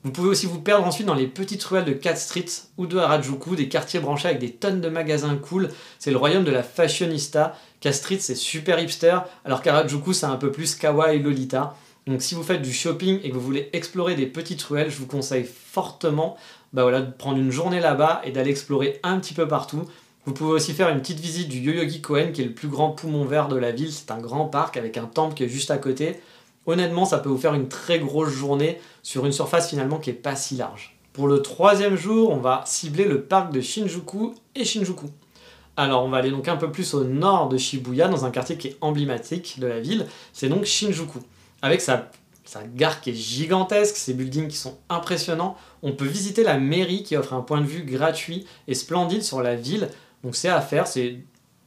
Vous 0.03 0.11
pouvez 0.11 0.29
aussi 0.29 0.47
vous 0.47 0.59
perdre 0.59 0.85
ensuite 0.85 1.05
dans 1.05 1.13
les 1.13 1.27
petites 1.27 1.63
ruelles 1.63 1.85
de 1.85 1.93
Cat 1.93 2.15
Street 2.15 2.45
ou 2.77 2.87
de 2.87 2.97
Harajuku, 2.97 3.55
des 3.55 3.69
quartiers 3.69 3.99
branchés 3.99 4.29
avec 4.29 4.39
des 4.39 4.51
tonnes 4.51 4.81
de 4.81 4.89
magasins 4.89 5.35
cool. 5.35 5.69
C'est 5.99 6.09
le 6.09 6.17
royaume 6.17 6.43
de 6.43 6.51
la 6.51 6.63
fashionista. 6.63 7.55
Cat 7.81 7.93
Street, 7.93 8.19
c'est 8.19 8.35
super 8.35 8.79
hipster, 8.79 9.17
alors 9.43 9.61
qu'Harajuku, 9.61 10.13
c'est 10.13 10.27
un 10.27 10.37
peu 10.37 10.51
plus 10.51 10.75
kawaii 10.75 11.19
lolita. 11.19 11.75
Donc 12.07 12.21
si 12.21 12.35
vous 12.35 12.43
faites 12.43 12.61
du 12.61 12.71
shopping 12.71 13.19
et 13.23 13.29
que 13.29 13.35
vous 13.35 13.41
voulez 13.41 13.69
explorer 13.73 14.15
des 14.15 14.27
petites 14.27 14.61
ruelles, 14.63 14.89
je 14.89 14.97
vous 14.97 15.07
conseille 15.07 15.45
fortement 15.45 16.37
bah 16.73 16.89
de 17.01 17.11
prendre 17.11 17.37
une 17.37 17.51
journée 17.51 17.79
là-bas 17.79 18.21
et 18.23 18.31
d'aller 18.31 18.51
explorer 18.51 18.99
un 19.03 19.19
petit 19.19 19.33
peu 19.33 19.47
partout. 19.47 19.83
Vous 20.25 20.33
pouvez 20.33 20.51
aussi 20.51 20.73
faire 20.73 20.89
une 20.89 20.99
petite 20.99 21.19
visite 21.19 21.49
du 21.49 21.59
Yoyogi 21.59 22.01
Koen, 22.01 22.31
qui 22.31 22.41
est 22.41 22.45
le 22.45 22.53
plus 22.53 22.67
grand 22.67 22.91
poumon 22.91 23.25
vert 23.25 23.47
de 23.47 23.57
la 23.57 23.71
ville. 23.71 23.91
C'est 23.91 24.11
un 24.11 24.19
grand 24.19 24.45
parc 24.45 24.77
avec 24.77 24.97
un 24.97 25.05
temple 25.05 25.33
qui 25.33 25.43
est 25.43 25.49
juste 25.49 25.71
à 25.71 25.77
côté. 25.77 26.19
Honnêtement, 26.67 27.05
ça 27.05 27.17
peut 27.17 27.29
vous 27.29 27.39
faire 27.39 27.55
une 27.55 27.67
très 27.67 27.99
grosse 27.99 28.29
journée 28.29 28.79
sur 29.01 29.25
une 29.25 29.31
surface 29.31 29.69
finalement 29.69 29.97
qui 29.97 30.11
est 30.11 30.13
pas 30.13 30.35
si 30.35 30.55
large. 30.55 30.95
Pour 31.13 31.27
le 31.27 31.41
troisième 31.41 31.97
jour, 31.97 32.29
on 32.29 32.37
va 32.37 32.63
cibler 32.65 33.05
le 33.05 33.23
parc 33.23 33.51
de 33.51 33.61
Shinjuku 33.61 34.35
et 34.55 34.63
Shinjuku. 34.63 35.07
Alors, 35.77 36.03
on 36.03 36.09
va 36.09 36.17
aller 36.17 36.31
donc 36.31 36.47
un 36.47 36.57
peu 36.57 36.71
plus 36.71 36.93
au 36.93 37.03
nord 37.03 37.49
de 37.49 37.57
Shibuya, 37.57 38.07
dans 38.07 38.25
un 38.25 38.31
quartier 38.31 38.57
qui 38.57 38.69
est 38.69 38.77
emblématique 38.81 39.59
de 39.59 39.67
la 39.67 39.79
ville. 39.79 40.05
C'est 40.33 40.49
donc 40.49 40.65
Shinjuku. 40.65 41.19
Avec 41.61 41.81
sa, 41.81 42.09
gare 42.75 43.01
qui 43.01 43.11
est 43.11 43.15
gigantesque, 43.15 43.95
ses 43.95 44.13
buildings 44.13 44.47
qui 44.47 44.57
sont 44.57 44.77
impressionnants, 44.89 45.55
on 45.83 45.93
peut 45.93 46.05
visiter 46.05 46.43
la 46.43 46.57
mairie 46.57 47.03
qui 47.03 47.15
offre 47.15 47.33
un 47.33 47.41
point 47.41 47.61
de 47.61 47.65
vue 47.65 47.83
gratuit 47.83 48.45
et 48.67 48.73
splendide 48.73 49.23
sur 49.23 49.41
la 49.41 49.55
ville. 49.55 49.89
Donc, 50.23 50.35
c'est 50.35 50.49
à 50.49 50.59
faire, 50.61 50.87
c'est 50.87 51.19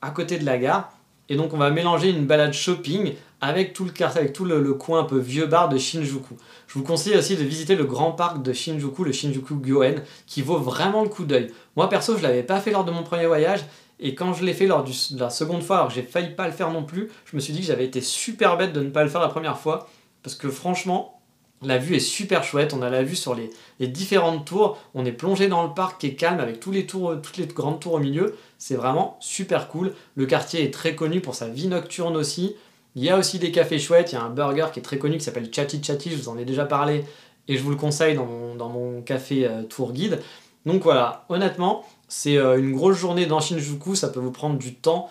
à 0.02 0.10
côté 0.10 0.38
de 0.38 0.44
la 0.44 0.58
gare. 0.58 0.92
Et 1.30 1.36
donc, 1.36 1.54
on 1.54 1.56
va 1.56 1.70
mélanger 1.70 2.10
une 2.10 2.26
balade 2.26 2.52
shopping 2.52 3.14
avec 3.40 3.72
tout 3.72 3.84
le 3.84 3.90
quartier, 3.90 4.20
avec 4.20 4.32
tout 4.32 4.44
le, 4.44 4.60
le 4.60 4.74
coin 4.74 5.00
un 5.00 5.04
peu 5.04 5.18
vieux 5.18 5.46
bar 5.46 5.68
de 5.68 5.76
Shinjuku. 5.76 6.34
Je 6.66 6.78
vous 6.78 6.84
conseille 6.84 7.16
aussi 7.16 7.36
de 7.36 7.42
visiter 7.42 7.76
le 7.76 7.84
grand 7.84 8.12
parc 8.12 8.42
de 8.42 8.52
Shinjuku, 8.52 9.04
le 9.04 9.12
Shinjuku 9.12 9.60
Gyoen, 9.62 10.02
qui 10.26 10.42
vaut 10.42 10.58
vraiment 10.58 11.02
le 11.02 11.08
coup 11.08 11.24
d'œil. 11.24 11.50
Moi 11.76 11.88
perso, 11.88 12.16
je 12.16 12.22
l'avais 12.22 12.42
pas 12.42 12.60
fait 12.60 12.70
lors 12.70 12.84
de 12.84 12.90
mon 12.90 13.02
premier 13.02 13.26
voyage, 13.26 13.64
et 14.00 14.14
quand 14.14 14.32
je 14.32 14.44
l'ai 14.44 14.54
fait 14.54 14.66
lors 14.66 14.84
de 14.84 14.92
la 15.18 15.30
seconde 15.30 15.62
fois, 15.62 15.76
alors 15.76 15.88
que 15.88 15.94
j'ai 15.94 16.02
failli 16.02 16.34
pas 16.34 16.46
le 16.46 16.52
faire 16.52 16.70
non 16.70 16.82
plus, 16.82 17.10
je 17.24 17.36
me 17.36 17.40
suis 17.40 17.52
dit 17.52 17.60
que 17.60 17.66
j'avais 17.66 17.84
été 17.84 18.00
super 18.00 18.56
bête 18.56 18.72
de 18.72 18.80
ne 18.80 18.90
pas 18.90 19.04
le 19.04 19.10
faire 19.10 19.20
la 19.20 19.28
première 19.28 19.58
fois, 19.58 19.88
parce 20.22 20.34
que 20.34 20.48
franchement, 20.48 21.20
la 21.62 21.78
vue 21.78 21.96
est 21.96 22.00
super 22.00 22.44
chouette. 22.44 22.74
On 22.74 22.82
a 22.82 22.90
la 22.90 23.02
vue 23.02 23.16
sur 23.16 23.34
les, 23.34 23.50
différentes 23.86 24.44
tours. 24.44 24.78
On 24.94 25.04
est 25.04 25.12
plongé 25.12 25.48
dans 25.48 25.62
le 25.62 25.72
parc 25.72 26.00
qui 26.00 26.08
est 26.08 26.14
calme 26.14 26.40
avec 26.40 26.60
tous 26.60 26.70
les 26.70 26.86
tours, 26.86 27.16
toutes 27.22 27.36
les 27.36 27.46
grandes 27.46 27.80
tours 27.80 27.94
au 27.94 27.98
milieu. 27.98 28.36
C'est 28.58 28.74
vraiment 28.74 29.16
super 29.20 29.68
cool. 29.68 29.94
Le 30.16 30.26
quartier 30.26 30.62
est 30.62 30.72
très 30.72 30.94
connu 30.94 31.20
pour 31.20 31.34
sa 31.34 31.48
vie 31.48 31.68
nocturne 31.68 32.16
aussi. 32.16 32.54
Il 32.96 33.02
y 33.02 33.10
a 33.10 33.18
aussi 33.18 33.38
des 33.38 33.50
cafés 33.50 33.78
chouettes. 33.78 34.12
Il 34.12 34.16
y 34.16 34.18
a 34.18 34.22
un 34.22 34.30
burger 34.30 34.66
qui 34.72 34.80
est 34.80 34.82
très 34.82 34.98
connu 34.98 35.18
qui 35.18 35.24
s'appelle 35.24 35.48
Chatty 35.52 35.82
Chatty. 35.82 36.10
Je 36.10 36.16
vous 36.16 36.28
en 36.28 36.38
ai 36.38 36.44
déjà 36.44 36.64
parlé 36.64 37.04
et 37.48 37.56
je 37.56 37.62
vous 37.62 37.70
le 37.70 37.76
conseille 37.76 38.14
dans 38.14 38.26
mon, 38.26 38.54
dans 38.54 38.68
mon 38.68 39.02
café 39.02 39.46
euh, 39.46 39.62
tour 39.62 39.92
guide. 39.92 40.20
Donc 40.66 40.82
voilà, 40.82 41.24
honnêtement, 41.28 41.84
c'est 42.08 42.36
euh, 42.36 42.58
une 42.58 42.72
grosse 42.72 42.96
journée 42.96 43.26
dans 43.26 43.40
Shinjuku. 43.40 43.94
Ça 43.94 44.08
peut 44.08 44.20
vous 44.20 44.30
prendre 44.30 44.58
du 44.58 44.74
temps 44.74 45.10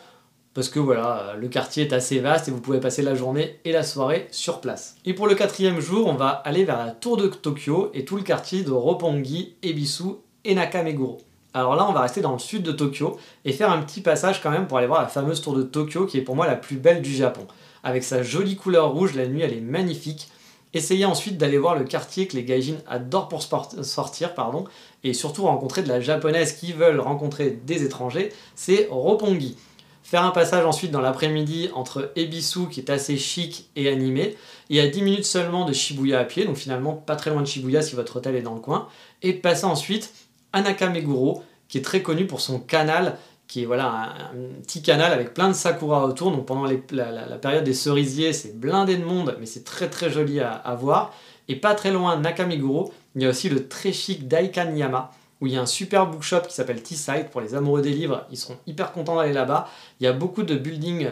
parce 0.53 0.69
que 0.69 0.79
voilà, 0.79 1.19
euh, 1.19 1.33
le 1.35 1.47
quartier 1.47 1.83
est 1.83 1.93
assez 1.93 2.19
vaste 2.19 2.47
et 2.47 2.51
vous 2.51 2.61
pouvez 2.61 2.79
passer 2.79 3.01
la 3.01 3.15
journée 3.15 3.59
et 3.65 3.71
la 3.71 3.83
soirée 3.83 4.27
sur 4.31 4.61
place. 4.61 4.95
Et 5.05 5.13
pour 5.13 5.27
le 5.27 5.35
quatrième 5.35 5.79
jour, 5.79 6.07
on 6.07 6.15
va 6.15 6.29
aller 6.29 6.63
vers 6.63 6.77
la 6.77 6.91
tour 6.91 7.17
de 7.17 7.27
Tokyo 7.27 7.91
et 7.93 8.05
tout 8.05 8.15
le 8.15 8.23
quartier 8.23 8.63
de 8.63 8.71
Roppongi, 8.71 9.55
Ebisu 9.63 10.15
et 10.43 10.55
Nakameguro. 10.55 11.19
Alors 11.55 11.75
là, 11.75 11.87
on 11.87 11.93
va 11.93 12.01
rester 12.01 12.21
dans 12.21 12.33
le 12.33 12.39
sud 12.39 12.63
de 12.63 12.71
Tokyo 12.71 13.17
et 13.45 13.51
faire 13.51 13.71
un 13.71 13.81
petit 13.81 14.01
passage 14.01 14.41
quand 14.41 14.49
même 14.49 14.67
pour 14.67 14.79
aller 14.79 14.87
voir 14.87 15.01
la 15.01 15.07
fameuse 15.07 15.41
tour 15.41 15.53
de 15.53 15.61
Tokyo 15.61 16.07
qui 16.07 16.17
est 16.17 16.21
pour 16.21 16.35
moi 16.35 16.47
la 16.47 16.55
plus 16.55 16.77
belle 16.77 17.01
du 17.01 17.13
Japon. 17.13 17.45
Avec 17.83 18.03
sa 18.03 18.23
jolie 18.23 18.55
couleur 18.55 18.91
rouge, 18.91 19.13
la 19.13 19.27
nuit 19.27 19.41
elle 19.41 19.53
est 19.53 19.61
magnifique. 19.61 20.29
Essayez 20.73 21.05
ensuite 21.05 21.37
d'aller 21.37 21.59
voir 21.59 21.75
le 21.75 21.85
quartier 21.85 22.27
que 22.27 22.35
les 22.35 22.43
gaijins 22.43 22.79
adorent 22.87 23.27
pour 23.27 23.43
sortir, 23.43 24.33
pardon, 24.33 24.65
et 25.03 25.13
surtout 25.13 25.43
rencontrer 25.43 25.83
de 25.83 25.89
la 25.89 25.99
japonaise 25.99 26.53
qui 26.53 26.73
veulent 26.73 26.99
rencontrer 26.99 27.59
des 27.65 27.83
étrangers, 27.83 28.31
c'est 28.55 28.87
Roppongi. 28.89 29.57
Faire 30.03 30.23
un 30.23 30.31
passage 30.31 30.65
ensuite 30.65 30.91
dans 30.91 31.01
l'après-midi 31.01 31.69
entre 31.73 32.11
Ebisu, 32.15 32.67
qui 32.69 32.81
est 32.81 32.89
assez 32.89 33.17
chic 33.17 33.69
et 33.75 33.89
animé, 33.89 34.35
et 34.69 34.79
à 34.79 34.87
10 34.87 35.01
minutes 35.01 35.25
seulement 35.25 35.65
de 35.65 35.73
Shibuya 35.73 36.19
à 36.19 36.23
pied, 36.25 36.45
donc 36.45 36.57
finalement 36.57 36.93
pas 36.93 37.15
très 37.15 37.31
loin 37.31 37.41
de 37.41 37.47
Shibuya 37.47 37.81
si 37.81 37.95
votre 37.95 38.17
hôtel 38.17 38.35
est 38.35 38.41
dans 38.41 38.53
le 38.53 38.59
coin, 38.59 38.87
et 39.21 39.33
passer 39.33 39.65
ensuite 39.65 40.13
à 40.51 40.61
Nakameguro, 40.61 41.43
qui 41.67 41.77
est 41.77 41.81
très 41.81 42.01
connu 42.01 42.27
pour 42.27 42.41
son 42.41 42.59
canal, 42.59 43.17
qui 43.47 43.63
est 43.63 43.65
voilà 43.65 44.13
un, 44.33 44.61
petit 44.61 44.81
canal 44.81 45.11
avec 45.11 45.33
plein 45.33 45.47
de 45.47 45.53
sakura 45.53 46.05
autour. 46.05 46.31
Donc 46.31 46.45
pendant 46.45 46.65
la, 46.65 47.37
période 47.37 47.63
des 47.63 47.73
cerisiers, 47.73 48.33
c'est 48.33 48.59
blindé 48.59 48.97
de 48.97 49.05
monde, 49.05 49.35
mais 49.39 49.45
c'est 49.45 49.63
très 49.63 49.89
très 49.89 50.09
joli 50.09 50.39
à 50.39 50.77
voir. 50.79 51.13
Et 51.47 51.55
pas 51.55 51.75
très 51.75 51.91
loin 51.91 52.17
Nakameguro, 52.17 52.93
il 53.15 53.21
y 53.21 53.25
a 53.25 53.29
aussi 53.29 53.49
le 53.49 53.67
très 53.67 53.91
chic 53.91 54.27
Daikaniyama, 54.27 55.11
où 55.41 55.47
il 55.47 55.53
y 55.53 55.57
a 55.57 55.61
un 55.61 55.65
super 55.65 56.07
bookshop 56.07 56.41
qui 56.47 56.53
s'appelle 56.53 56.81
T-Side 56.81 57.29
pour 57.31 57.41
les 57.41 57.53
amoureux 57.53 57.81
des 57.81 57.91
livres. 57.91 58.25
Ils 58.31 58.37
seront 58.37 58.57
hyper 58.65 58.91
contents 58.91 59.17
d'aller 59.17 59.33
là-bas. 59.33 59.67
Il 59.99 60.03
y 60.05 60.07
a 60.07 60.13
beaucoup 60.13 60.43
de 60.43 60.55
buildings 60.55 61.11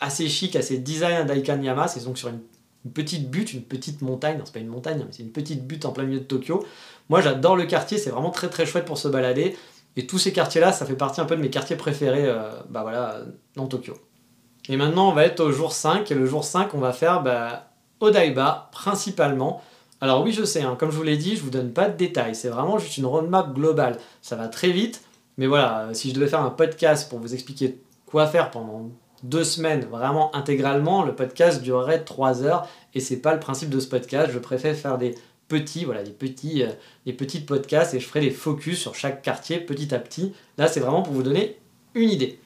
assez 0.00 0.28
chic, 0.28 0.54
assez 0.56 0.78
design 0.78 1.16
à 1.16 1.24
Daikanyama. 1.24 1.88
C'est 1.88 2.04
donc 2.04 2.18
sur 2.18 2.28
une, 2.28 2.40
une 2.84 2.92
petite 2.92 3.30
butte, 3.30 3.52
une 3.52 3.62
petite 3.62 4.02
montagne. 4.02 4.38
Non, 4.38 4.44
c'est 4.44 4.52
pas 4.52 4.60
une 4.60 4.68
montagne, 4.68 4.98
mais 4.98 5.12
c'est 5.12 5.22
une 5.22 5.32
petite 5.32 5.66
butte 5.66 5.84
en 5.86 5.92
plein 5.92 6.04
milieu 6.04 6.20
de 6.20 6.24
Tokyo. 6.24 6.64
Moi, 7.08 7.20
j'adore 7.20 7.56
le 7.56 7.64
quartier. 7.64 7.96
C'est 7.98 8.10
vraiment 8.10 8.30
très 8.30 8.48
très 8.48 8.66
chouette 8.66 8.84
pour 8.84 8.98
se 8.98 9.08
balader. 9.08 9.56
Et 9.96 10.06
tous 10.06 10.18
ces 10.18 10.32
quartiers-là, 10.32 10.72
ça 10.72 10.86
fait 10.86 10.94
partie 10.94 11.20
un 11.20 11.24
peu 11.24 11.36
de 11.36 11.42
mes 11.42 11.50
quartiers 11.50 11.76
préférés 11.76 12.26
euh, 12.26 12.50
bah 12.68 12.82
voilà, 12.82 13.20
dans 13.56 13.66
Tokyo. 13.66 13.94
Et 14.68 14.76
maintenant, 14.76 15.08
on 15.08 15.12
va 15.12 15.24
être 15.24 15.40
au 15.40 15.52
jour 15.52 15.72
5. 15.72 16.10
Et 16.10 16.14
le 16.14 16.26
jour 16.26 16.44
5, 16.44 16.74
on 16.74 16.78
va 16.78 16.92
faire 16.92 17.22
bah, 17.22 17.70
Odaiba 18.00 18.68
principalement. 18.72 19.62
Alors 20.00 20.22
oui, 20.22 20.32
je 20.32 20.44
sais, 20.44 20.62
hein, 20.62 20.76
comme 20.78 20.90
je 20.90 20.96
vous 20.96 21.02
l'ai 21.02 21.18
dit, 21.18 21.36
je 21.36 21.42
vous 21.42 21.50
donne 21.50 21.72
pas 21.72 21.88
de 21.88 21.96
détails. 21.96 22.34
C'est 22.34 22.48
vraiment 22.48 22.78
juste 22.78 22.96
une 22.96 23.06
roadmap 23.06 23.52
globale. 23.54 23.98
Ça 24.22 24.36
va 24.36 24.48
très 24.48 24.70
vite. 24.70 25.02
Mais 25.36 25.46
voilà, 25.46 25.80
euh, 25.80 25.94
si 25.94 26.10
je 26.10 26.14
devais 26.14 26.26
faire 26.26 26.42
un 26.42 26.50
podcast 26.50 27.08
pour 27.10 27.18
vous 27.18 27.34
expliquer 27.34 27.78
quoi 28.06 28.26
faire 28.26 28.50
pendant 28.50 28.90
deux 29.22 29.44
semaines, 29.44 29.84
vraiment 29.84 30.34
intégralement, 30.34 31.02
le 31.02 31.14
podcast 31.14 31.62
durerait 31.62 32.04
trois 32.04 32.42
heures. 32.42 32.66
Et 32.94 33.00
c'est 33.00 33.18
pas 33.18 33.34
le 33.34 33.40
principe 33.40 33.68
de 33.68 33.78
ce 33.78 33.88
podcast. 33.88 34.30
Je 34.32 34.38
préfère 34.38 34.74
faire 34.74 34.96
des 34.96 35.14
petits, 35.48 35.84
voilà, 35.84 36.02
des 36.02 36.12
petits, 36.12 36.62
euh, 36.62 36.70
des 37.04 37.12
podcasts 37.12 37.92
et 37.92 38.00
je 38.00 38.06
ferai 38.06 38.20
des 38.20 38.30
focus 38.30 38.78
sur 38.78 38.94
chaque 38.94 39.20
quartier 39.20 39.58
petit 39.58 39.94
à 39.94 39.98
petit. 39.98 40.32
Là, 40.56 40.68
c'est 40.68 40.80
vraiment 40.80 41.02
pour 41.02 41.12
vous 41.12 41.22
donner 41.22 41.58
une 41.94 42.08
idée. 42.08 42.38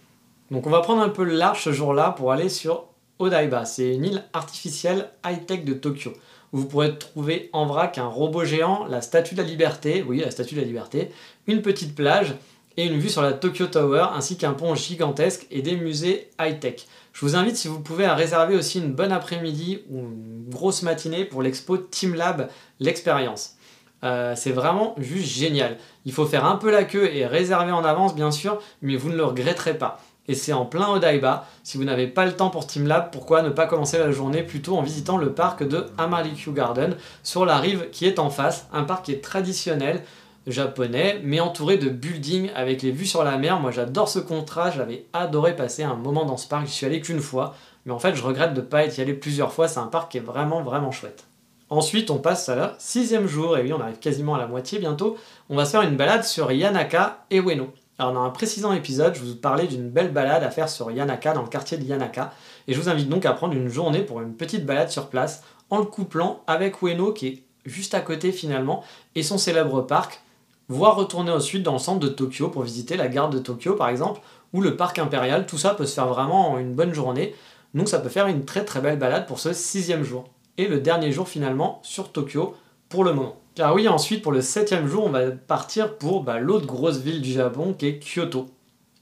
Donc 0.51 0.67
on 0.67 0.71
va 0.71 0.81
prendre 0.81 1.03
un 1.03 1.09
peu 1.09 1.23
le 1.23 1.35
large 1.35 1.63
ce 1.63 1.73
jour-là 1.73 2.11
pour 2.11 2.33
aller 2.33 2.49
sur 2.49 2.87
Odaiba. 3.19 3.65
C'est 3.65 3.95
une 3.95 4.05
île 4.05 4.25
artificielle 4.33 5.11
high-tech 5.25 5.65
de 5.65 5.75
Tokyo. 5.75 6.13
Vous 6.55 6.67
pourrez 6.67 6.97
trouver 6.97 7.51
en 7.53 7.67
vrac 7.67 7.99
un 7.99 8.07
robot 8.07 8.45
géant, 8.45 8.87
la 8.87 9.01
statue 9.01 9.35
de 9.35 9.43
la 9.43 9.49
liberté, 9.49 10.05
oui, 10.07 10.21
la 10.21 10.31
statue 10.31 10.55
de 10.55 10.61
la 10.61 10.67
liberté, 10.67 11.11
une 11.49 11.63
petite 11.63 11.97
plage 11.97 12.37
et 12.77 12.87
une 12.87 13.01
vue 13.01 13.09
sur 13.09 13.23
la 13.23 13.33
Tokyo 13.33 13.67
Tower, 13.67 14.07
ainsi 14.15 14.37
qu'un 14.37 14.53
pont 14.53 14.77
gigantesque 14.77 15.49
et 15.51 15.63
des 15.63 15.75
musées 15.75 16.31
high-tech. 16.41 16.87
Je 17.13 17.27
vous 17.27 17.35
invite, 17.35 17.57
si 17.57 17.67
vous 17.67 17.81
pouvez, 17.81 18.05
à 18.05 18.15
réserver 18.15 18.55
aussi 18.55 18.79
une 18.79 18.93
bonne 18.93 19.11
après-midi 19.11 19.81
ou 19.91 19.99
une 19.99 20.45
grosse 20.49 20.83
matinée 20.83 21.25
pour 21.25 21.43
l'expo 21.43 21.77
Team 21.77 22.15
Lab, 22.15 22.49
l'expérience. 22.79 23.57
Euh, 24.05 24.35
c'est 24.37 24.53
vraiment 24.53 24.95
juste 24.99 25.37
génial. 25.37 25.77
Il 26.05 26.13
faut 26.13 26.25
faire 26.25 26.45
un 26.45 26.55
peu 26.55 26.71
la 26.71 26.85
queue 26.85 27.13
et 27.13 27.27
réserver 27.27 27.73
en 27.73 27.85
avance, 27.85 28.15
bien 28.15 28.31
sûr, 28.31 28.61
mais 28.81 28.95
vous 28.95 29.11
ne 29.11 29.17
le 29.17 29.25
regretterez 29.25 29.77
pas. 29.77 30.01
Et 30.27 30.35
c'est 30.35 30.53
en 30.53 30.65
plein 30.65 30.89
Odaiba. 30.89 31.47
Si 31.63 31.77
vous 31.77 31.85
n'avez 31.85 32.07
pas 32.07 32.25
le 32.25 32.33
temps 32.33 32.51
pour 32.51 32.67
Team 32.67 32.87
Lab, 32.87 33.11
pourquoi 33.13 33.43
ne 33.43 33.51
pas 33.51 33.67
commencer 33.67 33.99
la 33.99 34.11
journée 34.11 34.43
plutôt 34.43 34.77
en 34.77 34.83
visitant 34.83 35.19
le 35.19 35.33
parc 35.33 35.63
de 35.63 35.87
Amarikyu 35.99 36.53
Garden 36.53 36.97
sur 37.23 37.45
la 37.45 37.59
rive 37.59 37.91
qui 37.91 38.07
est 38.07 38.19
en 38.19 38.31
face, 38.31 38.67
un 38.73 38.85
parc 38.85 39.05
qui 39.05 39.13
est 39.13 39.23
traditionnel 39.23 40.03
japonais, 40.47 41.21
mais 41.23 41.41
entouré 41.41 41.79
de 41.79 41.89
buildings 41.89 42.51
avec 42.55 42.83
les 42.83 42.91
vues 42.91 43.07
sur 43.07 43.25
la 43.25 43.37
mer. 43.39 43.61
Moi 43.61 43.71
j'adore 43.71 44.09
ce 44.09 44.19
contraste, 44.19 44.77
j'avais 44.77 45.07
adoré 45.13 45.57
passer 45.57 45.83
un 45.83 45.95
moment 45.95 46.25
dans 46.25 46.37
ce 46.37 46.49
parc, 46.49 46.67
j'y 46.67 46.73
suis 46.73 46.87
allé 46.87 47.01
qu'une 47.01 47.21
fois, 47.21 47.55
mais 47.87 47.93
en 47.93 47.99
fait 47.99 48.15
je 48.15 48.23
regrette 48.23 48.55
de 48.55 48.61
ne 48.61 48.67
pas 48.67 48.85
être 48.85 48.99
y 48.99 49.01
allé 49.01 49.15
plusieurs 49.15 49.53
fois, 49.53 49.69
c'est 49.69 49.81
un 49.81 49.87
parc 49.87 50.13
qui 50.13 50.19
est 50.19 50.23
vraiment 50.23 50.63
vraiment 50.63 50.91
chouette. 50.91 51.25
Ensuite 51.71 52.11
on 52.11 52.19
passe 52.19 52.49
à 52.49 52.57
la 52.57 52.77
sixième 52.79 53.27
jour, 53.27 53.57
et 53.57 53.63
oui 53.63 53.73
on 53.73 53.81
arrive 53.81 53.99
quasiment 53.99 54.35
à 54.35 54.39
la 54.39 54.47
moitié 54.47 54.79
bientôt, 54.79 55.17
on 55.49 55.57
va 55.57 55.65
se 55.65 55.73
faire 55.73 55.83
une 55.83 55.97
balade 55.97 56.25
sur 56.25 56.53
Yanaka 56.53 57.25
et 57.31 57.39
Ueno. 57.39 57.73
Alors 57.99 58.13
dans 58.13 58.25
un 58.25 58.31
précédent 58.31 58.73
épisode, 58.73 59.15
je 59.15 59.23
vous 59.23 59.37
parlais 59.37 59.69
d'une 59.69 59.89
belle 59.89 60.13
balade 60.13 60.43
à 60.43 60.51
faire 60.51 60.69
sur 60.69 60.91
Yanaka, 60.91 61.33
dans 61.33 61.43
le 61.43 61.49
quartier 61.49 61.79
de 61.79 61.85
Yanaka, 61.85 62.33
et 62.67 62.75
je 62.75 62.81
vous 62.81 62.89
invite 62.89 63.09
donc 63.09 63.25
à 63.25 63.33
prendre 63.33 63.55
une 63.55 63.69
journée 63.69 64.01
pour 64.01 64.21
une 64.21 64.35
petite 64.35 64.67
balade 64.67 64.91
sur 64.91 65.09
place, 65.09 65.45
en 65.71 65.79
le 65.79 65.85
couplant 65.85 66.43
avec 66.49 66.83
Ueno 66.83 67.13
qui 67.13 67.29
est 67.29 67.43
juste 67.65 67.95
à 67.95 68.01
côté 68.01 68.33
finalement, 68.33 68.83
et 69.15 69.23
son 69.23 69.39
célèbre 69.39 69.81
parc, 69.83 70.23
voire 70.69 70.97
retourner 70.97 71.39
sud 71.39 71.63
dans 71.63 71.75
le 71.75 71.79
centre 71.79 72.01
de 72.01 72.09
Tokyo 72.09 72.49
pour 72.49 72.63
visiter 72.63 72.97
la 72.97 73.07
gare 73.07 73.31
de 73.31 73.39
Tokyo 73.39 73.75
par 73.75 73.89
exemple, 73.89 74.21
ou 74.53 74.61
le 74.61 74.77
parc 74.77 74.99
impérial, 74.99 75.47
tout 75.47 75.59
ça 75.59 75.75
peut 75.75 75.87
se 75.87 75.95
faire 75.95 76.09
vraiment 76.09 76.51
en 76.51 76.59
une 76.59 76.75
bonne 76.75 76.95
journée, 76.95 77.33
donc 77.75 77.89
ça 77.89 78.01
peut 78.01 78.09
faire 78.09 78.27
une 78.27 78.45
très 78.45 78.65
très 78.65 78.81
belle 78.81 78.99
balade 78.99 79.27
pour 79.27 79.39
ce 79.39 79.53
sixième 79.53 80.03
jour. 80.03 80.25
Et 80.59 80.67
le 80.67 80.81
dernier 80.81 81.13
jour 81.13 81.29
finalement 81.29 81.81
sur 81.85 82.11
Tokyo 82.11 82.57
pour 82.89 83.05
le 83.05 83.13
moment. 83.13 83.37
Car 83.55 83.73
oui, 83.75 83.87
ensuite 83.87 84.23
pour 84.23 84.33
le 84.33 84.41
septième 84.41 84.89
jour, 84.89 85.05
on 85.05 85.11
va 85.11 85.31
partir 85.31 85.97
pour 85.97 86.25
bah, 86.25 86.41
l'autre 86.41 86.67
grosse 86.67 86.99
ville 86.99 87.23
du 87.23 87.31
Japon 87.31 87.73
qui 87.73 87.87
est 87.87 88.01
Kyoto. 88.01 88.47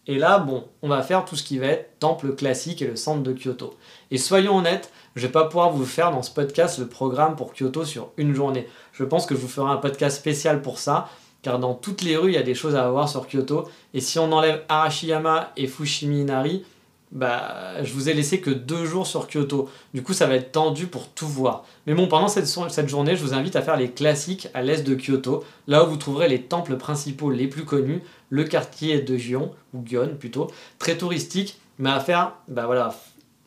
Et 0.06 0.18
là, 0.18 0.38
bon, 0.38 0.64
on 0.82 0.88
va 0.88 1.02
faire 1.02 1.24
tout 1.24 1.36
ce 1.36 1.42
qui 1.42 1.58
va 1.58 1.68
être 1.68 1.98
temple 2.00 2.34
classique 2.34 2.82
et 2.82 2.86
le 2.86 2.96
centre 2.96 3.22
de 3.22 3.32
Kyoto. 3.32 3.74
Et 4.10 4.18
soyons 4.18 4.58
honnêtes, 4.58 4.92
je 5.14 5.26
vais 5.26 5.32
pas 5.32 5.44
pouvoir 5.44 5.70
vous 5.70 5.86
faire 5.86 6.10
dans 6.10 6.22
ce 6.22 6.30
podcast 6.30 6.78
le 6.78 6.86
programme 6.86 7.36
pour 7.36 7.54
Kyoto 7.54 7.84
sur 7.84 8.10
une 8.18 8.34
journée. 8.34 8.66
Je 8.92 9.04
pense 9.04 9.24
que 9.24 9.34
je 9.34 9.40
vous 9.40 9.48
ferai 9.48 9.70
un 9.70 9.76
podcast 9.76 10.18
spécial 10.18 10.60
pour 10.60 10.78
ça, 10.78 11.08
car 11.40 11.58
dans 11.58 11.74
toutes 11.74 12.02
les 12.02 12.16
rues, 12.16 12.30
il 12.30 12.34
y 12.34 12.38
a 12.38 12.42
des 12.42 12.54
choses 12.54 12.74
à 12.74 12.90
voir 12.90 13.08
sur 13.08 13.26
Kyoto. 13.26 13.68
Et 13.94 14.00
si 14.00 14.18
on 14.18 14.32
enlève 14.32 14.64
Arashiyama 14.68 15.52
et 15.56 15.66
Fushimi 15.66 16.22
Inari, 16.22 16.64
bah, 17.12 17.84
je 17.84 17.92
vous 17.92 18.08
ai 18.08 18.14
laissé 18.14 18.40
que 18.40 18.50
deux 18.50 18.86
jours 18.86 19.06
sur 19.06 19.28
Kyoto. 19.28 19.68
Du 19.92 20.02
coup, 20.02 20.14
ça 20.14 20.26
va 20.26 20.34
être 20.34 20.50
tendu 20.50 20.86
pour 20.86 21.08
tout 21.08 21.28
voir. 21.28 21.64
Mais 21.86 21.94
bon, 21.94 22.08
pendant 22.08 22.28
cette, 22.28 22.88
journée, 22.88 23.16
je 23.16 23.22
vous 23.22 23.34
invite 23.34 23.54
à 23.54 23.62
faire 23.62 23.76
les 23.76 23.90
classiques 23.90 24.48
à 24.54 24.62
l'est 24.62 24.82
de 24.82 24.94
Kyoto, 24.94 25.44
là 25.66 25.84
où 25.84 25.90
vous 25.90 25.98
trouverez 25.98 26.28
les 26.28 26.42
temples 26.42 26.76
principaux 26.76 27.30
les 27.30 27.48
plus 27.48 27.64
connus, 27.64 28.02
le 28.30 28.44
quartier 28.44 29.00
de 29.02 29.16
Gion, 29.16 29.52
ou 29.74 29.84
Gion 29.86 30.16
plutôt, 30.18 30.50
très 30.78 30.96
touristique, 30.96 31.60
mais 31.78 31.90
à 31.90 32.00
faire, 32.00 32.32
bah 32.48 32.64
voilà, 32.64 32.94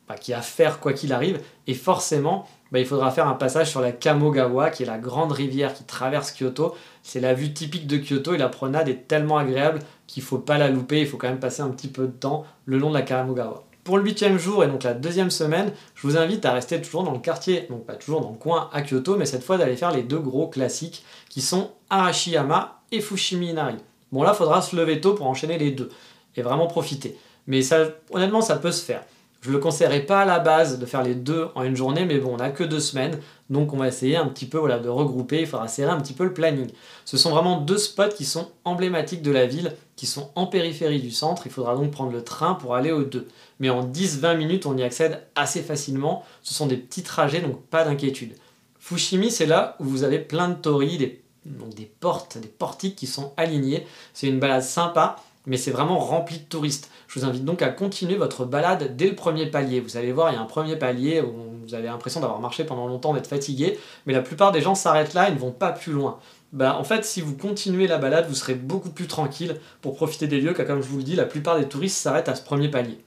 bah, 0.08 0.16
qui 0.16 0.32
a 0.34 0.40
à 0.40 0.42
faire 0.42 0.80
quoi 0.80 0.94
qu'il 0.94 1.12
arrive, 1.12 1.42
et 1.66 1.74
forcément, 1.74 2.48
bah, 2.72 2.80
il 2.80 2.86
faudra 2.86 3.12
faire 3.12 3.28
un 3.28 3.34
passage 3.34 3.70
sur 3.70 3.82
la 3.82 3.92
Kamogawa, 3.92 4.70
qui 4.70 4.84
est 4.84 4.86
la 4.86 4.98
grande 4.98 5.32
rivière 5.32 5.74
qui 5.74 5.84
traverse 5.84 6.34
Kyoto. 6.34 6.76
C'est 7.04 7.20
la 7.20 7.34
vue 7.34 7.54
typique 7.54 7.88
de 7.88 7.98
Kyoto 7.98 8.34
et 8.34 8.38
la 8.38 8.50
promenade 8.50 8.90
est 8.90 9.08
tellement 9.08 9.38
agréable 9.38 9.80
qu'il 10.08 10.24
faut 10.24 10.38
pas 10.38 10.58
la 10.58 10.70
louper, 10.70 11.02
il 11.02 11.08
faut 11.08 11.18
quand 11.18 11.30
même 11.30 11.40
passer 11.40 11.62
un 11.62 11.70
petit 11.70 11.88
peu 11.88 12.08
de 12.08 12.12
temps 12.12 12.46
le 12.66 12.78
long 12.78 12.90
de 12.90 12.96
la 12.96 13.02
Kamogawa. 13.02 13.64
Pour 13.84 14.00
le 14.00 14.04
huitième 14.04 14.40
jour 14.40 14.64
et 14.64 14.68
donc 14.68 14.82
la 14.82 14.96
deuxième 14.96 15.30
semaine, 15.30 15.72
je 15.94 16.08
vous 16.08 16.18
invite 16.18 16.44
à 16.44 16.54
rester 16.54 16.82
toujours 16.82 17.04
dans 17.04 17.12
le 17.12 17.20
quartier, 17.20 17.68
donc 17.70 17.86
pas 17.86 17.94
toujours 17.94 18.22
dans 18.22 18.32
le 18.32 18.38
coin 18.38 18.70
à 18.74 18.82
Kyoto, 18.82 19.16
mais 19.16 19.28
cette 19.28 19.44
fois 19.44 19.58
d'aller 19.58 19.76
faire 19.76 19.92
les 19.92 20.02
deux 20.02 20.18
gros 20.18 20.48
classiques 20.48 21.06
qui 21.30 21.42
sont 21.42 21.70
Arashiyama 21.92 22.82
et 22.92 23.00
Fushimi 23.00 23.50
Inari. 23.50 23.78
Bon 24.12 24.24
là, 24.24 24.32
il 24.34 24.38
faudra 24.38 24.64
se 24.64 24.76
lever 24.76 25.02
tôt 25.02 25.14
pour 25.14 25.28
enchaîner 25.28 25.60
les 25.60 25.70
deux 25.70 25.90
et 26.36 26.42
vraiment 26.42 26.66
profiter. 26.66 27.16
Mais 27.46 27.62
ça, 27.62 27.90
honnêtement, 28.10 28.42
ça 28.42 28.56
peut 28.56 28.72
se 28.72 28.84
faire. 28.84 29.04
Je 29.46 29.52
ne 29.52 29.58
le 29.58 29.62
conseillerais 29.62 30.00
pas 30.00 30.22
à 30.22 30.26
la 30.26 30.40
base 30.40 30.80
de 30.80 30.88
faire 30.88 31.04
les 31.04 31.14
deux 31.14 31.50
en 31.54 31.62
une 31.62 31.76
journée, 31.76 32.04
mais 32.04 32.18
bon, 32.18 32.34
on 32.34 32.38
n'a 32.38 32.50
que 32.50 32.64
deux 32.64 32.80
semaines, 32.80 33.20
donc 33.52 33.74
on 33.74 33.78
va 33.78 33.88
essayer 33.88 34.18
un 34.18 34.26
petit 34.26 34.48
peu 34.48 34.58
de 34.58 34.90
regrouper, 34.90 35.42
il 35.42 35.46
faudra 35.46 35.68
serrer 35.68 35.92
un 35.92 36.02
petit 36.02 36.14
peu 36.14 36.24
le 36.24 36.34
planning. 36.34 36.72
Ce 37.06 37.16
sont 37.16 37.30
vraiment 37.30 37.62
deux 37.62 37.78
spots 37.78 38.16
qui 38.18 38.26
sont 38.26 38.50
emblématiques 38.64 39.22
de 39.22 39.30
la 39.30 39.46
ville, 39.46 39.76
qui 39.98 40.08
sont 40.08 40.32
en 40.34 40.48
périphérie 40.48 41.00
du 41.00 41.12
centre, 41.12 41.44
il 41.46 41.52
faudra 41.52 41.76
donc 41.76 41.92
prendre 41.92 42.12
le 42.12 42.24
train 42.24 42.56
pour 42.56 42.74
aller 42.74 42.92
aux 42.92 43.04
deux. 43.04 43.28
Mais 43.60 43.70
en 43.70 43.88
10-20 43.88 44.36
minutes, 44.36 44.66
on 44.66 44.76
y 44.76 44.82
accède 44.82 45.28
assez 45.36 45.62
facilement, 45.62 46.24
ce 46.42 46.56
sont 46.56 46.66
des 46.66 46.78
petits 46.78 47.04
trajets, 47.04 47.42
donc 47.42 47.62
pas 47.68 47.86
d'inquiétude. 47.86 48.34
Fushimi, 48.80 49.30
c'est 49.30 49.46
là 49.46 49.76
où 49.80 49.84
vous 49.84 50.04
avez 50.04 50.18
plein 50.18 50.50
de 50.50 50.56
torii, 50.56 50.98
des, 50.98 51.22
donc 51.46 51.76
des 51.76 51.86
portes, 51.86 52.40
des 52.40 52.48
portiques 52.48 52.96
qui 52.96 53.06
sont 53.06 53.32
alignés, 53.38 53.86
c'est 54.16 54.26
une 54.26 54.40
balade 54.40 54.64
sympa, 54.64 55.18
mais 55.48 55.58
c'est 55.58 55.72
vraiment 55.72 56.00
rempli 56.00 56.40
de 56.40 56.44
touristes. 56.44 56.90
Je 57.08 57.20
vous 57.20 57.26
invite 57.26 57.46
donc 57.46 57.62
à 57.62 57.70
continuer 57.70 58.16
votre 58.16 58.46
balade 58.46 58.96
dès 58.96 59.08
le 59.08 59.16
premier 59.16 59.46
palier. 59.46 59.80
Vous 59.80 59.98
allez 59.98 60.12
voir, 60.12 60.32
il 60.32 60.36
y 60.36 60.38
a 60.38 60.42
un 60.42 60.46
premier 60.46 60.76
palier 60.76 61.22
où 61.22 61.34
vous 61.66 61.74
avez 61.74 61.88
l'impression 61.88 62.20
d'avoir 62.20 62.40
marché 62.40 62.64
pendant 62.64 62.88
longtemps, 62.88 63.14
d'être 63.14 63.28
fatigué, 63.28 63.80
mais 64.06 64.14
la 64.14 64.22
plupart 64.22 64.52
des 64.52 64.62
gens 64.62 64.76
s'arrêtent 64.76 65.14
là 65.14 65.30
et 65.30 65.34
ne 65.34 65.40
vont 65.40 65.52
pas 65.52 65.72
plus 65.72 65.94
loin. 65.94 66.20
Bah, 66.54 66.78
en 66.80 66.84
fait, 66.84 67.04
si 67.04 67.22
vous 67.22 67.36
continuez 67.36 67.88
la 67.88 67.98
balade, 67.98 68.28
vous 68.28 68.36
serez 68.36 68.56
beaucoup 68.56 68.90
plus 68.90 69.08
tranquille 69.08 69.60
pour 69.82 69.96
profiter 69.96 70.28
des 70.28 70.40
lieux, 70.40 70.54
car 70.54 70.66
comme 70.66 70.82
je 70.82 70.88
vous 70.88 70.98
le 70.98 71.04
dis, 71.04 71.16
la 71.16 71.26
plupart 71.26 71.58
des 71.60 71.68
touristes 71.68 71.98
s'arrêtent 71.98 72.30
à 72.30 72.36
ce 72.36 72.44
premier 72.44 72.70
palier. 72.70 72.98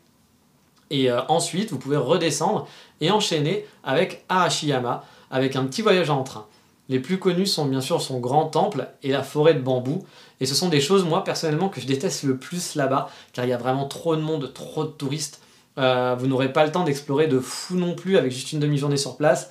Et 0.91 1.11
euh, 1.11 1.21
ensuite, 1.29 1.71
vous 1.71 1.79
pouvez 1.79 1.97
redescendre 1.97 2.67
et 3.01 3.11
enchaîner 3.11 3.65
avec 3.85 4.25
Arashiyama, 4.29 5.05
avec 5.31 5.57
un 5.57 5.65
petit 5.65 5.83
voyage 5.83 6.11
en 6.11 6.23
train. 6.25 6.47
Les 6.89 7.01
plus 7.01 7.19
connus 7.19 7.47
sont 7.47 7.67
bien 7.67 7.83
sûr 7.83 8.01
son 8.01 8.19
grand 8.19 8.47
temple 8.47 8.89
et 9.03 9.13
la 9.13 9.23
forêt 9.23 9.55
de 9.55 9.61
bambou. 9.61 10.05
Et 10.41 10.47
ce 10.47 10.55
sont 10.55 10.69
des 10.69 10.81
choses, 10.81 11.05
moi 11.05 11.25
personnellement, 11.25 11.69
que 11.69 11.81
je 11.81 11.87
déteste 11.87 12.23
le 12.23 12.37
plus 12.37 12.75
là-bas, 12.75 13.11
car 13.33 13.45
il 13.45 13.49
y 13.49 13.53
a 13.53 13.59
vraiment 13.59 13.87
trop 13.87 14.17
de 14.17 14.21
monde, 14.21 14.53
trop 14.53 14.85
de 14.85 14.91
touristes. 14.91 15.41
Euh, 15.79 16.17
vous 16.19 16.27
n'aurez 16.27 16.53
pas 16.53 16.65
le 16.65 16.73
temps 16.73 16.85
d'explorer 16.85 17.27
de 17.27 17.39
fou 17.39 17.77
non 17.77 17.95
plus 17.95 18.17
avec 18.17 18.33
juste 18.33 18.53
une 18.53 18.61
demi-journée 18.61 18.97
sur 18.97 19.17
place. 19.17 19.51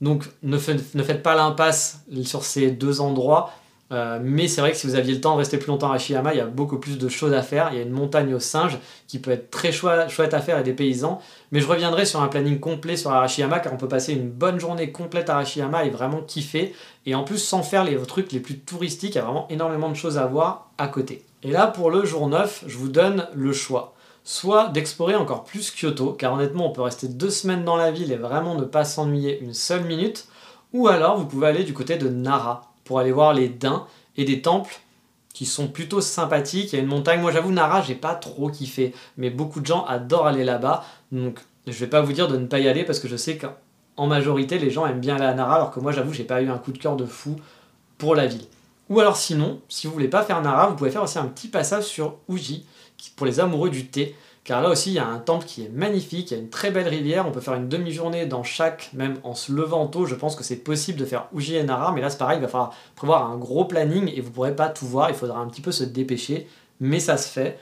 Donc 0.00 0.24
ne, 0.42 0.58
faites 0.58 1.22
pas 1.22 1.34
l'impasse 1.34 2.00
sur 2.24 2.44
ces 2.44 2.70
deux 2.70 3.00
endroits. 3.00 3.52
Euh, 3.92 4.18
mais 4.22 4.48
c'est 4.48 4.60
vrai 4.60 4.72
que 4.72 4.78
si 4.78 4.86
vous 4.86 4.94
aviez 4.94 5.14
le 5.14 5.20
temps 5.20 5.34
de 5.34 5.38
rester 5.38 5.58
plus 5.58 5.68
longtemps 5.68 5.92
à 5.92 5.98
Shiyama, 5.98 6.32
il 6.34 6.38
y 6.38 6.40
a 6.40 6.46
beaucoup 6.46 6.78
plus 6.78 6.98
de 6.98 7.08
choses 7.08 7.34
à 7.34 7.42
faire. 7.42 7.68
Il 7.72 7.76
y 7.76 7.80
a 7.80 7.82
une 7.82 7.92
montagne 7.92 8.32
aux 8.34 8.40
singes 8.40 8.78
qui 9.06 9.18
peut 9.18 9.30
être 9.30 9.50
très 9.50 9.72
chouette 9.72 10.34
à 10.34 10.40
faire 10.40 10.58
et 10.58 10.62
des 10.62 10.72
paysans. 10.72 11.20
Mais 11.52 11.60
je 11.60 11.66
reviendrai 11.66 12.06
sur 12.06 12.22
un 12.22 12.28
planning 12.28 12.58
complet 12.60 12.96
sur 12.96 13.10
Arashiyama 13.10 13.60
car 13.60 13.72
on 13.72 13.76
peut 13.76 13.88
passer 13.88 14.12
une 14.12 14.30
bonne 14.30 14.58
journée 14.58 14.90
complète 14.90 15.28
à 15.28 15.34
Arashiyama 15.34 15.84
et 15.84 15.90
vraiment 15.90 16.22
kiffer. 16.22 16.74
Et 17.06 17.14
en 17.14 17.24
plus, 17.24 17.38
sans 17.38 17.62
faire 17.62 17.84
les 17.84 17.96
trucs 17.98 18.32
les 18.32 18.40
plus 18.40 18.58
touristiques, 18.58 19.14
il 19.14 19.18
y 19.18 19.20
a 19.20 19.24
vraiment 19.24 19.46
énormément 19.50 19.90
de 19.90 19.96
choses 19.96 20.18
à 20.18 20.26
voir 20.26 20.70
à 20.78 20.88
côté. 20.88 21.24
Et 21.42 21.50
là, 21.50 21.66
pour 21.66 21.90
le 21.90 22.06
jour 22.06 22.26
9, 22.28 22.64
je 22.66 22.78
vous 22.78 22.88
donne 22.88 23.26
le 23.34 23.52
choix. 23.52 23.94
Soit 24.26 24.68
d'explorer 24.68 25.14
encore 25.14 25.44
plus 25.44 25.70
Kyoto, 25.70 26.12
car 26.12 26.32
honnêtement, 26.32 26.70
on 26.70 26.72
peut 26.72 26.80
rester 26.80 27.08
deux 27.08 27.28
semaines 27.28 27.64
dans 27.64 27.76
la 27.76 27.90
ville 27.90 28.10
et 28.10 28.16
vraiment 28.16 28.54
ne 28.54 28.64
pas 28.64 28.86
s'ennuyer 28.86 29.38
une 29.40 29.52
seule 29.52 29.84
minute. 29.84 30.26
Ou 30.72 30.88
alors, 30.88 31.18
vous 31.18 31.26
pouvez 31.26 31.46
aller 31.46 31.62
du 31.62 31.74
côté 31.74 31.98
de 31.98 32.08
Nara, 32.08 32.73
pour 32.84 32.98
aller 32.98 33.12
voir 33.12 33.32
les 33.32 33.48
daims 33.48 33.86
et 34.16 34.24
des 34.24 34.42
temples 34.42 34.80
qui 35.32 35.46
sont 35.46 35.68
plutôt 35.68 36.00
sympathiques. 36.00 36.72
Il 36.72 36.76
y 36.76 36.78
a 36.78 36.82
une 36.82 36.88
montagne, 36.88 37.20
moi 37.20 37.32
j'avoue 37.32 37.50
Nara, 37.50 37.82
j'ai 37.82 37.96
pas 37.96 38.14
trop 38.14 38.48
kiffé, 38.48 38.94
mais 39.16 39.30
beaucoup 39.30 39.60
de 39.60 39.66
gens 39.66 39.84
adorent 39.84 40.26
aller 40.26 40.44
là-bas. 40.44 40.84
Donc 41.12 41.40
je 41.66 41.72
vais 41.72 41.88
pas 41.88 42.00
vous 42.00 42.12
dire 42.12 42.28
de 42.28 42.36
ne 42.36 42.46
pas 42.46 42.60
y 42.60 42.68
aller 42.68 42.84
parce 42.84 43.00
que 43.00 43.08
je 43.08 43.16
sais 43.16 43.36
qu'en 43.36 44.06
majorité 44.06 44.58
les 44.58 44.70
gens 44.70 44.86
aiment 44.86 45.00
bien 45.00 45.16
aller 45.16 45.24
à 45.24 45.34
Nara 45.34 45.56
alors 45.56 45.70
que 45.70 45.80
moi 45.80 45.92
j'avoue 45.92 46.12
j'ai 46.12 46.24
pas 46.24 46.40
eu 46.40 46.48
un 46.48 46.58
coup 46.58 46.72
de 46.72 46.78
cœur 46.78 46.96
de 46.96 47.04
fou 47.04 47.36
pour 47.98 48.14
la 48.14 48.26
ville. 48.26 48.46
Ou 48.90 49.00
alors 49.00 49.16
sinon, 49.16 49.60
si 49.68 49.86
vous 49.86 49.92
voulez 49.92 50.08
pas 50.08 50.22
faire 50.22 50.40
Nara, 50.42 50.68
vous 50.68 50.76
pouvez 50.76 50.90
faire 50.90 51.02
aussi 51.02 51.18
un 51.18 51.26
petit 51.26 51.48
passage 51.48 51.84
sur 51.84 52.18
Uji 52.28 52.66
pour 53.16 53.26
les 53.26 53.40
amoureux 53.40 53.70
du 53.70 53.86
thé. 53.86 54.14
Car 54.44 54.60
là 54.60 54.68
aussi, 54.68 54.90
il 54.90 54.94
y 54.94 54.98
a 54.98 55.06
un 55.06 55.18
temple 55.18 55.46
qui 55.46 55.64
est 55.64 55.70
magnifique, 55.70 56.30
il 56.30 56.34
y 56.34 56.36
a 56.36 56.42
une 56.42 56.50
très 56.50 56.70
belle 56.70 56.86
rivière, 56.86 57.26
on 57.26 57.30
peut 57.30 57.40
faire 57.40 57.54
une 57.54 57.68
demi-journée 57.68 58.26
dans 58.26 58.42
chaque, 58.42 58.90
même 58.92 59.16
en 59.22 59.34
se 59.34 59.50
levant 59.50 59.86
tôt, 59.86 60.04
je 60.04 60.14
pense 60.14 60.36
que 60.36 60.44
c'est 60.44 60.56
possible 60.56 60.98
de 60.98 61.06
faire 61.06 61.28
Uji 61.34 61.56
et 61.56 61.62
Nara, 61.62 61.92
mais 61.92 62.02
là 62.02 62.10
c'est 62.10 62.18
pareil, 62.18 62.36
il 62.38 62.42
va 62.42 62.48
falloir 62.48 62.74
prévoir 62.94 63.30
un 63.30 63.38
gros 63.38 63.64
planning 63.64 64.12
et 64.14 64.20
vous 64.20 64.28
ne 64.28 64.34
pourrez 64.34 64.54
pas 64.54 64.68
tout 64.68 64.86
voir, 64.86 65.08
il 65.08 65.16
faudra 65.16 65.38
un 65.38 65.46
petit 65.46 65.62
peu 65.62 65.72
se 65.72 65.82
dépêcher, 65.82 66.46
mais 66.78 67.00
ça 67.00 67.16
se 67.16 67.26
fait. 67.26 67.58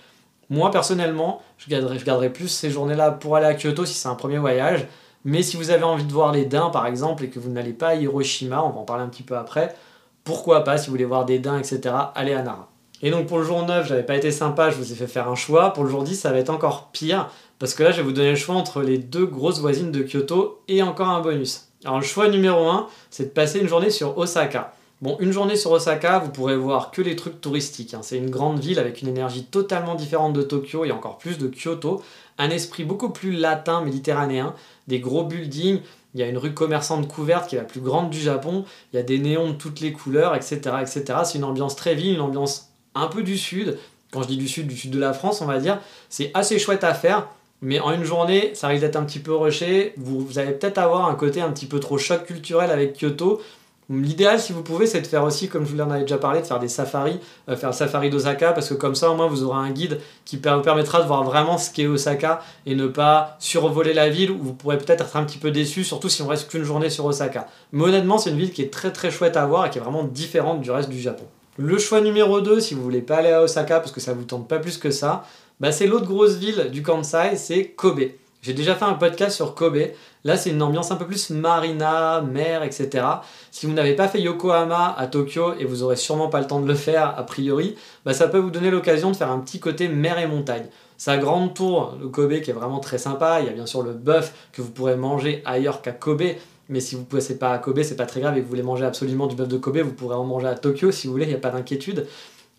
Moi 0.50 0.72
personnellement, 0.72 1.40
je 1.56 1.70
garderai, 1.70 2.30
plus 2.30 2.48
ces 2.48 2.70
journées-là 2.70 3.12
pour 3.12 3.36
aller 3.36 3.46
à 3.46 3.54
Kyoto 3.54 3.86
si 3.86 3.94
c'est 3.94 4.08
un 4.08 4.16
premier 4.16 4.38
voyage, 4.38 4.88
Mais 5.24 5.44
si 5.44 5.56
vous 5.56 5.70
avez 5.70 5.84
envie 5.84 6.04
de 6.04 6.12
voir 6.12 6.32
les 6.32 6.46
daims 6.46 6.70
par 6.70 6.86
exemple 6.88 7.22
et 7.22 7.30
que 7.30 7.38
vous 7.38 7.50
n'allez 7.50 7.74
pas 7.74 7.90
à 7.90 7.94
Hiroshima, 7.94 8.60
on 8.64 8.70
va 8.70 8.80
en 8.80 8.84
parler 8.84 9.04
un 9.04 9.08
petit 9.08 9.22
peu 9.22 9.36
après, 9.36 9.72
pourquoi 10.24 10.64
pas 10.64 10.78
si 10.78 10.86
vous 10.86 10.94
voulez 10.94 11.04
voir 11.04 11.24
des 11.26 11.38
daims, 11.38 11.58
etc., 11.58 11.94
allez 12.16 12.34
à 12.34 12.42
Nara. 12.42 12.71
Et 13.02 13.10
donc 13.10 13.26
pour 13.26 13.38
le 13.38 13.44
jour 13.44 13.66
9, 13.66 13.86
j'avais 13.88 14.04
pas 14.04 14.16
été 14.16 14.30
sympa, 14.30 14.70
je 14.70 14.76
vous 14.76 14.92
ai 14.92 14.94
fait 14.94 15.08
faire 15.08 15.28
un 15.28 15.34
choix. 15.34 15.72
Pour 15.72 15.84
le 15.84 15.90
jour 15.90 16.04
10, 16.04 16.14
ça 16.14 16.30
va 16.30 16.38
être 16.38 16.50
encore 16.50 16.90
pire, 16.92 17.28
parce 17.58 17.74
que 17.74 17.82
là, 17.82 17.90
je 17.90 17.96
vais 17.98 18.02
vous 18.04 18.12
donner 18.12 18.30
le 18.30 18.36
choix 18.36 18.54
entre 18.54 18.82
les 18.82 18.98
deux 18.98 19.26
grosses 19.26 19.60
voisines 19.60 19.90
de 19.90 20.02
Kyoto 20.02 20.62
et 20.68 20.82
encore 20.82 21.08
un 21.08 21.20
bonus. 21.20 21.68
Alors 21.84 21.98
le 21.98 22.04
choix 22.04 22.28
numéro 22.28 22.68
1, 22.68 22.86
c'est 23.10 23.24
de 23.24 23.30
passer 23.30 23.58
une 23.58 23.68
journée 23.68 23.90
sur 23.90 24.16
Osaka. 24.16 24.72
Bon, 25.00 25.16
une 25.18 25.32
journée 25.32 25.56
sur 25.56 25.72
Osaka, 25.72 26.20
vous 26.20 26.30
pourrez 26.30 26.56
voir 26.56 26.92
que 26.92 27.02
les 27.02 27.16
trucs 27.16 27.40
touristiques. 27.40 27.92
hein. 27.92 28.02
C'est 28.02 28.18
une 28.18 28.30
grande 28.30 28.60
ville 28.60 28.78
avec 28.78 29.02
une 29.02 29.08
énergie 29.08 29.44
totalement 29.44 29.96
différente 29.96 30.32
de 30.32 30.42
Tokyo 30.42 30.84
et 30.84 30.92
encore 30.92 31.18
plus 31.18 31.38
de 31.38 31.48
Kyoto. 31.48 32.00
Un 32.38 32.50
esprit 32.50 32.84
beaucoup 32.84 33.10
plus 33.10 33.32
latin, 33.32 33.80
méditerranéen, 33.80 34.54
des 34.86 35.00
gros 35.00 35.24
buildings. 35.24 35.80
Il 36.14 36.20
y 36.20 36.22
a 36.22 36.28
une 36.28 36.38
rue 36.38 36.54
commerçante 36.54 37.08
couverte 37.08 37.48
qui 37.48 37.56
est 37.56 37.58
la 37.58 37.64
plus 37.64 37.80
grande 37.80 38.10
du 38.10 38.20
Japon. 38.20 38.64
Il 38.92 38.96
y 38.96 39.00
a 39.00 39.02
des 39.02 39.18
néons 39.18 39.48
de 39.48 39.54
toutes 39.54 39.80
les 39.80 39.92
couleurs, 39.92 40.36
etc. 40.36 40.60
etc. 40.80 41.02
C'est 41.24 41.38
une 41.38 41.44
ambiance 41.44 41.74
très 41.74 41.96
ville, 41.96 42.14
une 42.14 42.20
ambiance 42.20 42.71
un 42.94 43.06
peu 43.06 43.22
du 43.22 43.36
sud. 43.36 43.78
Quand 44.12 44.22
je 44.22 44.28
dis 44.28 44.36
du 44.36 44.48
sud, 44.48 44.66
du 44.66 44.76
sud 44.76 44.90
de 44.90 44.98
la 44.98 45.12
France, 45.12 45.40
on 45.40 45.46
va 45.46 45.58
dire. 45.58 45.80
C'est 46.08 46.30
assez 46.34 46.58
chouette 46.58 46.84
à 46.84 46.94
faire. 46.94 47.28
Mais 47.62 47.78
en 47.78 47.92
une 47.92 48.04
journée, 48.04 48.50
ça 48.54 48.66
risque 48.66 48.82
d'être 48.82 48.96
un 48.96 49.04
petit 49.04 49.20
peu 49.20 49.34
rushé. 49.34 49.94
Vous, 49.96 50.38
allez 50.38 50.50
peut-être 50.50 50.78
avoir 50.78 51.08
un 51.08 51.14
côté 51.14 51.40
un 51.40 51.50
petit 51.50 51.66
peu 51.66 51.78
trop 51.78 51.96
choc 51.96 52.24
culturel 52.26 52.70
avec 52.70 53.00
Kyoto. 53.00 53.40
L'idéal, 53.88 54.40
si 54.40 54.52
vous 54.52 54.62
pouvez, 54.62 54.86
c'est 54.86 55.00
de 55.00 55.06
faire 55.06 55.22
aussi, 55.22 55.48
comme 55.48 55.66
je 55.66 55.72
vous 55.74 55.80
en 55.80 55.90
avais 55.90 56.02
déjà 56.02 56.16
parlé, 56.16 56.40
de 56.40 56.46
faire 56.46 56.58
des 56.58 56.68
safaris, 56.68 57.18
euh, 57.48 57.56
faire 57.56 57.70
le 57.70 57.74
safari 57.74 58.10
d'Osaka, 58.10 58.52
parce 58.52 58.68
que 58.68 58.74
comme 58.74 58.94
ça, 58.94 59.10
au 59.10 59.14
moins, 59.14 59.26
vous 59.26 59.42
aurez 59.42 59.58
un 59.58 59.70
guide 59.70 60.00
qui 60.24 60.36
vous 60.36 60.62
permettra 60.62 61.02
de 61.02 61.06
voir 61.06 61.24
vraiment 61.24 61.58
ce 61.58 61.70
qu'est 61.70 61.86
Osaka 61.86 62.40
et 62.64 62.74
ne 62.74 62.86
pas 62.86 63.36
survoler 63.38 63.92
la 63.92 64.08
ville 64.08 64.30
où 64.30 64.38
vous 64.38 64.54
pourrez 64.54 64.78
peut-être 64.78 65.02
être 65.02 65.16
un 65.16 65.24
petit 65.24 65.38
peu 65.38 65.50
déçu, 65.50 65.84
surtout 65.84 66.08
si 66.08 66.22
on 66.22 66.26
reste 66.26 66.48
qu'une 66.48 66.64
journée 66.64 66.90
sur 66.90 67.04
Osaka. 67.04 67.48
Mais 67.72 67.84
honnêtement, 67.84 68.18
c'est 68.18 68.30
une 68.30 68.38
ville 68.38 68.52
qui 68.52 68.62
est 68.62 68.72
très 68.72 68.92
très 68.92 69.10
chouette 69.10 69.36
à 69.36 69.46
voir 69.46 69.66
et 69.66 69.70
qui 69.70 69.78
est 69.78 69.82
vraiment 69.82 70.04
différente 70.04 70.62
du 70.62 70.70
reste 70.70 70.88
du 70.88 71.00
Japon. 71.00 71.24
Le 71.58 71.76
choix 71.76 72.00
numéro 72.00 72.40
2, 72.40 72.60
si 72.60 72.72
vous 72.72 72.82
voulez 72.82 73.02
pas 73.02 73.16
aller 73.16 73.30
à 73.30 73.42
Osaka 73.42 73.78
parce 73.78 73.92
que 73.92 74.00
ça 74.00 74.14
vous 74.14 74.24
tente 74.24 74.48
pas 74.48 74.58
plus 74.58 74.78
que 74.78 74.90
ça, 74.90 75.24
bah 75.60 75.70
c'est 75.70 75.86
l'autre 75.86 76.06
grosse 76.06 76.36
ville 76.36 76.70
du 76.72 76.82
Kansai, 76.82 77.36
c'est 77.36 77.66
Kobe. 77.66 78.00
J'ai 78.40 78.54
déjà 78.54 78.74
fait 78.74 78.86
un 78.86 78.94
podcast 78.94 79.36
sur 79.36 79.54
Kobe. 79.54 79.78
Là, 80.24 80.36
c'est 80.38 80.50
une 80.50 80.62
ambiance 80.62 80.90
un 80.90 80.96
peu 80.96 81.06
plus 81.06 81.28
marina, 81.28 82.22
mer, 82.22 82.62
etc. 82.62 83.04
Si 83.50 83.66
vous 83.66 83.72
n'avez 83.72 83.94
pas 83.94 84.08
fait 84.08 84.20
Yokohama 84.20 84.94
à 84.96 85.06
Tokyo, 85.06 85.52
et 85.60 85.66
vous 85.66 85.82
aurez 85.82 85.96
sûrement 85.96 86.28
pas 86.28 86.40
le 86.40 86.46
temps 86.46 86.60
de 86.60 86.66
le 86.66 86.74
faire 86.74 87.14
a 87.18 87.22
priori, 87.24 87.76
bah 88.06 88.14
ça 88.14 88.28
peut 88.28 88.38
vous 88.38 88.50
donner 88.50 88.70
l'occasion 88.70 89.10
de 89.10 89.16
faire 89.16 89.30
un 89.30 89.38
petit 89.38 89.60
côté 89.60 89.88
mer 89.88 90.18
et 90.18 90.26
montagne. 90.26 90.66
Sa 90.96 91.18
grande 91.18 91.52
tour 91.52 91.96
de 92.00 92.06
Kobe 92.06 92.40
qui 92.40 92.50
est 92.50 92.54
vraiment 92.54 92.80
très 92.80 92.98
sympa. 92.98 93.40
Il 93.40 93.46
y 93.46 93.48
a 93.50 93.52
bien 93.52 93.66
sûr 93.66 93.82
le 93.82 93.92
bœuf 93.92 94.32
que 94.52 94.62
vous 94.62 94.70
pourrez 94.70 94.96
manger 94.96 95.42
ailleurs 95.44 95.82
qu'à 95.82 95.92
Kobe. 95.92 96.22
Mais 96.72 96.80
si 96.80 96.94
vous 96.94 97.02
ne 97.02 97.06
passez 97.06 97.38
pas 97.38 97.52
à 97.52 97.58
Kobe, 97.58 97.82
c'est 97.82 97.96
pas 97.96 98.06
très 98.06 98.22
grave 98.22 98.34
et 98.34 98.38
que 98.38 98.44
vous 98.44 98.48
voulez 98.48 98.62
manger 98.62 98.86
absolument 98.86 99.26
du 99.26 99.36
bœuf 99.36 99.46
de 99.46 99.58
Kobe, 99.58 99.76
vous 99.76 99.92
pourrez 99.92 100.14
en 100.16 100.24
manger 100.24 100.46
à 100.46 100.54
Tokyo 100.54 100.90
si 100.90 101.06
vous 101.06 101.12
voulez, 101.12 101.26
il 101.26 101.28
n'y 101.28 101.34
a 101.34 101.38
pas 101.38 101.50
d'inquiétude. 101.50 102.06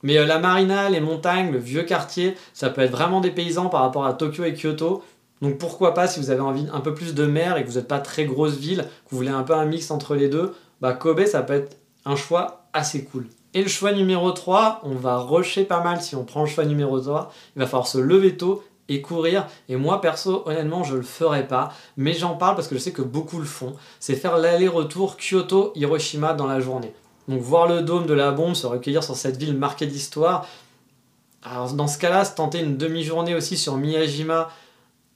Mais 0.04 0.20
euh, 0.20 0.26
la 0.28 0.38
marina, 0.38 0.88
les 0.88 1.00
montagnes, 1.00 1.52
le 1.52 1.58
vieux 1.58 1.82
quartier, 1.82 2.36
ça 2.54 2.70
peut 2.70 2.82
être 2.82 2.92
vraiment 2.92 3.22
des 3.22 3.32
paysans 3.32 3.70
par 3.70 3.82
rapport 3.82 4.06
à 4.06 4.14
Tokyo 4.14 4.44
et 4.44 4.54
Kyoto. 4.54 5.02
Donc 5.42 5.58
pourquoi 5.58 5.96
pas, 5.96 6.06
si 6.06 6.20
vous 6.20 6.30
avez 6.30 6.42
envie 6.42 6.68
un 6.72 6.80
peu 6.80 6.94
plus 6.94 7.16
de 7.16 7.26
mer 7.26 7.58
et 7.58 7.64
que 7.64 7.70
vous 7.70 7.78
n'êtes 7.78 7.88
pas 7.88 7.98
très 7.98 8.26
grosse 8.26 8.56
ville, 8.56 8.84
que 9.06 9.10
vous 9.10 9.18
voulez 9.18 9.30
un 9.30 9.42
peu 9.42 9.56
un 9.56 9.66
mix 9.66 9.90
entre 9.90 10.14
les 10.14 10.30
deux, 10.30 10.54
bah 10.80 10.94
Kobe, 10.94 11.26
ça 11.26 11.42
peut 11.42 11.54
être 11.54 11.78
un 12.06 12.16
choix 12.16 12.68
assez 12.72 13.06
cool. 13.06 13.26
Et 13.56 13.64
le 13.64 13.68
choix 13.68 13.94
numéro 13.94 14.32
3, 14.32 14.82
on 14.84 14.94
va 14.94 15.18
rusher 15.18 15.64
pas 15.64 15.82
mal 15.82 16.02
si 16.02 16.16
on 16.16 16.24
prend 16.24 16.42
le 16.42 16.50
choix 16.50 16.66
numéro 16.66 17.00
3. 17.00 17.32
Il 17.56 17.60
va 17.60 17.66
falloir 17.66 17.88
se 17.88 17.98
lever 17.98 18.38
tôt 18.38 18.64
et 18.90 19.02
courir. 19.02 19.48
Et 19.70 19.76
moi, 19.76 20.02
perso, 20.02 20.44
honnêtement, 20.46 20.84
je 20.84 20.96
le 20.96 21.04
ferai 21.04 21.48
pas. 21.48 21.74
Mais 21.98 22.14
j'en 22.14 22.36
parle 22.36 22.56
parce 22.56 22.68
que 22.68 22.76
je 22.76 22.80
sais 22.80 22.92
que 22.92 23.02
beaucoup 23.02 23.40
le 23.40 23.46
font. 23.46 23.76
C'est 24.00 24.16
faire 24.16 24.38
l'aller-retour 24.38 25.18
Kyoto-Hiroshima 25.18 26.34
dans 26.34 26.48
la 26.48 26.60
journée. 26.60 26.94
Donc 27.28 27.42
voir 27.42 27.68
le 27.68 27.82
dôme 27.82 28.06
de 28.06 28.14
la 28.14 28.32
bombe, 28.32 28.54
se 28.54 28.68
recueillir 28.68 29.04
sur 29.04 29.16
cette 29.16 29.38
ville 29.38 29.56
marquée 29.56 29.88
d'histoire. 29.88 30.46
Alors 31.44 31.72
dans 31.74 31.88
ce 31.88 31.98
cas-là, 31.98 32.26
se 32.26 32.36
tenter 32.36 32.60
une 32.60 32.78
demi-journée 32.78 33.36
aussi 33.36 33.58
sur 33.58 33.78
Miyajima 33.78 34.50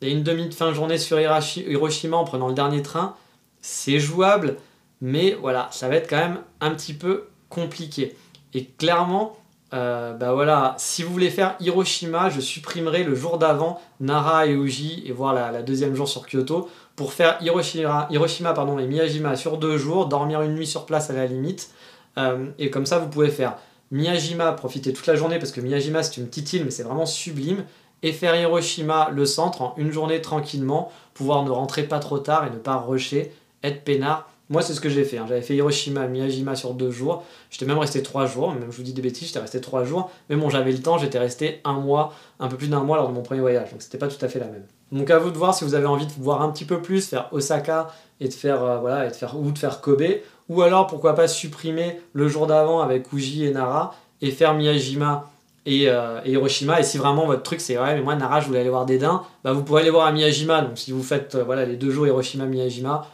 et 0.01 0.11
une 0.11 0.23
demi 0.23 0.47
de 0.47 0.73
journée 0.73 0.97
sur 0.97 1.19
Hiroshima 1.19 2.17
en 2.17 2.23
prenant 2.23 2.47
le 2.47 2.53
dernier 2.53 2.81
train, 2.81 3.15
c'est 3.61 3.99
jouable, 3.99 4.57
mais 5.01 5.37
voilà, 5.41 5.69
ça 5.71 5.89
va 5.89 5.95
être 5.95 6.09
quand 6.09 6.17
même 6.17 6.39
un 6.61 6.71
petit 6.71 6.93
peu 6.93 7.27
compliqué. 7.49 8.15
Et 8.53 8.65
clairement, 8.65 9.37
euh, 9.73 10.13
bah 10.13 10.33
voilà, 10.33 10.75
si 10.77 11.03
vous 11.03 11.11
voulez 11.11 11.29
faire 11.29 11.55
Hiroshima, 11.59 12.29
je 12.29 12.39
supprimerai 12.39 13.03
le 13.03 13.15
jour 13.15 13.37
d'avant 13.37 13.81
Nara 13.99 14.47
et 14.47 14.53
Uji 14.53 15.03
et 15.05 15.11
voir 15.11 15.33
la, 15.33 15.61
deuxième 15.61 15.93
jour 15.93 16.07
sur 16.07 16.25
Kyoto 16.25 16.69
pour 16.95 17.11
faire 17.11 17.37
Hiroshima, 17.41 18.07
Hiroshima 18.09 18.53
pardon, 18.53 18.79
et 18.79 18.87
Miyajima 18.87 19.35
sur 19.35 19.57
deux 19.57 19.77
jours, 19.77 20.05
dormir 20.05 20.41
une 20.41 20.55
nuit 20.55 20.67
sur 20.67 20.85
place 20.85 21.09
à 21.09 21.13
la 21.13 21.25
limite. 21.25 21.71
Euh, 22.17 22.47
et 22.57 22.69
comme 22.69 22.85
ça, 22.85 22.97
vous 22.97 23.09
pouvez 23.09 23.29
faire 23.29 23.57
Miyajima, 23.91 24.53
profiter 24.53 24.93
toute 24.93 25.05
la 25.05 25.15
journée 25.15 25.37
parce 25.37 25.51
que 25.51 25.59
Miyajima 25.59 26.01
c'est 26.01 26.17
une 26.21 26.27
petite 26.27 26.53
île, 26.53 26.63
mais 26.63 26.71
c'est 26.71 26.83
vraiment 26.83 27.05
sublime. 27.05 27.65
Et 28.03 28.13
faire 28.13 28.35
Hiroshima, 28.35 29.09
le 29.11 29.25
centre, 29.25 29.61
en 29.61 29.73
une 29.77 29.91
journée 29.91 30.21
tranquillement, 30.21 30.91
pouvoir 31.13 31.43
ne 31.43 31.49
rentrer 31.49 31.83
pas 31.83 31.99
trop 31.99 32.19
tard 32.19 32.45
et 32.45 32.51
ne 32.51 32.57
pas 32.57 32.77
rusher, 32.77 33.33
être 33.63 33.83
peinard. 33.83 34.29
Moi, 34.49 34.61
c'est 34.61 34.73
ce 34.73 34.79
que 34.79 34.89
j'ai 34.89 35.03
fait. 35.03 35.17
hein. 35.17 35.25
J'avais 35.27 35.41
fait 35.41 35.55
Hiroshima, 35.55 36.07
Miyajima 36.07 36.55
sur 36.55 36.73
deux 36.73 36.91
jours. 36.91 37.23
J'étais 37.49 37.65
même 37.65 37.77
resté 37.77 38.01
trois 38.01 38.25
jours. 38.25 38.53
Même 38.53 38.71
je 38.71 38.77
vous 38.77 38.83
dis 38.83 38.93
des 38.93 39.01
bêtises, 39.01 39.27
j'étais 39.27 39.39
resté 39.39 39.59
trois 39.59 39.83
jours. 39.83 40.09
Mais 40.29 40.35
bon, 40.35 40.49
j'avais 40.49 40.71
le 40.71 40.81
temps. 40.81 40.97
J'étais 40.97 41.19
resté 41.19 41.59
un 41.65 41.73
mois, 41.73 42.13
un 42.39 42.47
peu 42.47 42.55
plus 42.55 42.69
d'un 42.69 42.81
mois 42.81 42.97
lors 42.97 43.09
de 43.09 43.13
mon 43.13 43.23
premier 43.23 43.41
voyage. 43.41 43.71
Donc, 43.71 43.81
c'était 43.81 43.97
pas 43.97 44.07
tout 44.07 44.23
à 44.23 44.29
fait 44.29 44.39
la 44.39 44.45
même. 44.47 44.63
Donc, 44.91 45.09
à 45.09 45.19
vous 45.19 45.31
de 45.31 45.37
voir 45.37 45.53
si 45.53 45.65
vous 45.65 45.75
avez 45.75 45.85
envie 45.85 46.05
de 46.05 46.13
voir 46.19 46.41
un 46.41 46.49
petit 46.51 46.63
peu 46.65 46.81
plus, 46.81 47.07
faire 47.07 47.27
Osaka 47.31 47.87
et 48.21 48.29
de 48.29 48.33
faire 48.33 48.63
euh, 48.63 48.77
voilà, 48.79 49.05
et 49.05 49.09
de 49.09 49.15
faire 49.15 49.37
ou 49.37 49.51
de 49.51 49.57
faire 49.59 49.81
Kobe, 49.81 50.01
ou 50.49 50.61
alors 50.61 50.87
pourquoi 50.87 51.13
pas 51.13 51.27
supprimer 51.27 51.99
le 52.13 52.27
jour 52.29 52.47
d'avant 52.47 52.81
avec 52.81 53.11
Uji 53.11 53.45
et 53.45 53.51
Nara 53.51 53.93
et 54.21 54.31
faire 54.31 54.53
Miyajima 54.53 55.29
et, 55.65 55.89
euh, 55.89 56.21
Hiroshima. 56.25 56.79
Et 56.79 56.83
si 56.83 56.97
vraiment 56.97 57.25
votre 57.25 57.43
truc 57.43 57.59
c'est 57.59 57.77
ouais, 57.77 57.95
mais 57.95 58.01
moi 58.01 58.15
Nara, 58.15 58.39
je 58.39 58.47
voulais 58.47 58.61
aller 58.61 58.69
voir 58.69 58.85
des 58.85 58.97
daims, 58.97 59.21
bah, 59.43 59.51
vous 59.51 59.63
pourrez 59.63 59.81
aller 59.81 59.91
voir 59.91 60.07
à 60.07 60.11
Miyajima. 60.13 60.61
Donc 60.61 60.77
si 60.77 60.91
vous 60.93 61.03
faites 61.03 61.35
euh, 61.35 61.43
voilà, 61.43 61.65
les 61.65 61.75
deux 61.75 61.91
jours 61.91 62.07
Hiroshima, 62.07 62.45
Miyajima, 62.45 63.05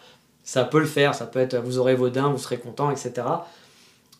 ça 0.43 0.63
peut 0.63 0.79
le 0.79 0.85
faire. 0.85 1.15
Ça 1.15 1.25
peut 1.25 1.39
être, 1.39 1.57
vous 1.57 1.79
aurez 1.79 1.95
vos 1.95 2.09
daims, 2.09 2.31
vous 2.31 2.37
serez 2.37 2.57
content, 2.57 2.91
etc. 2.91 3.13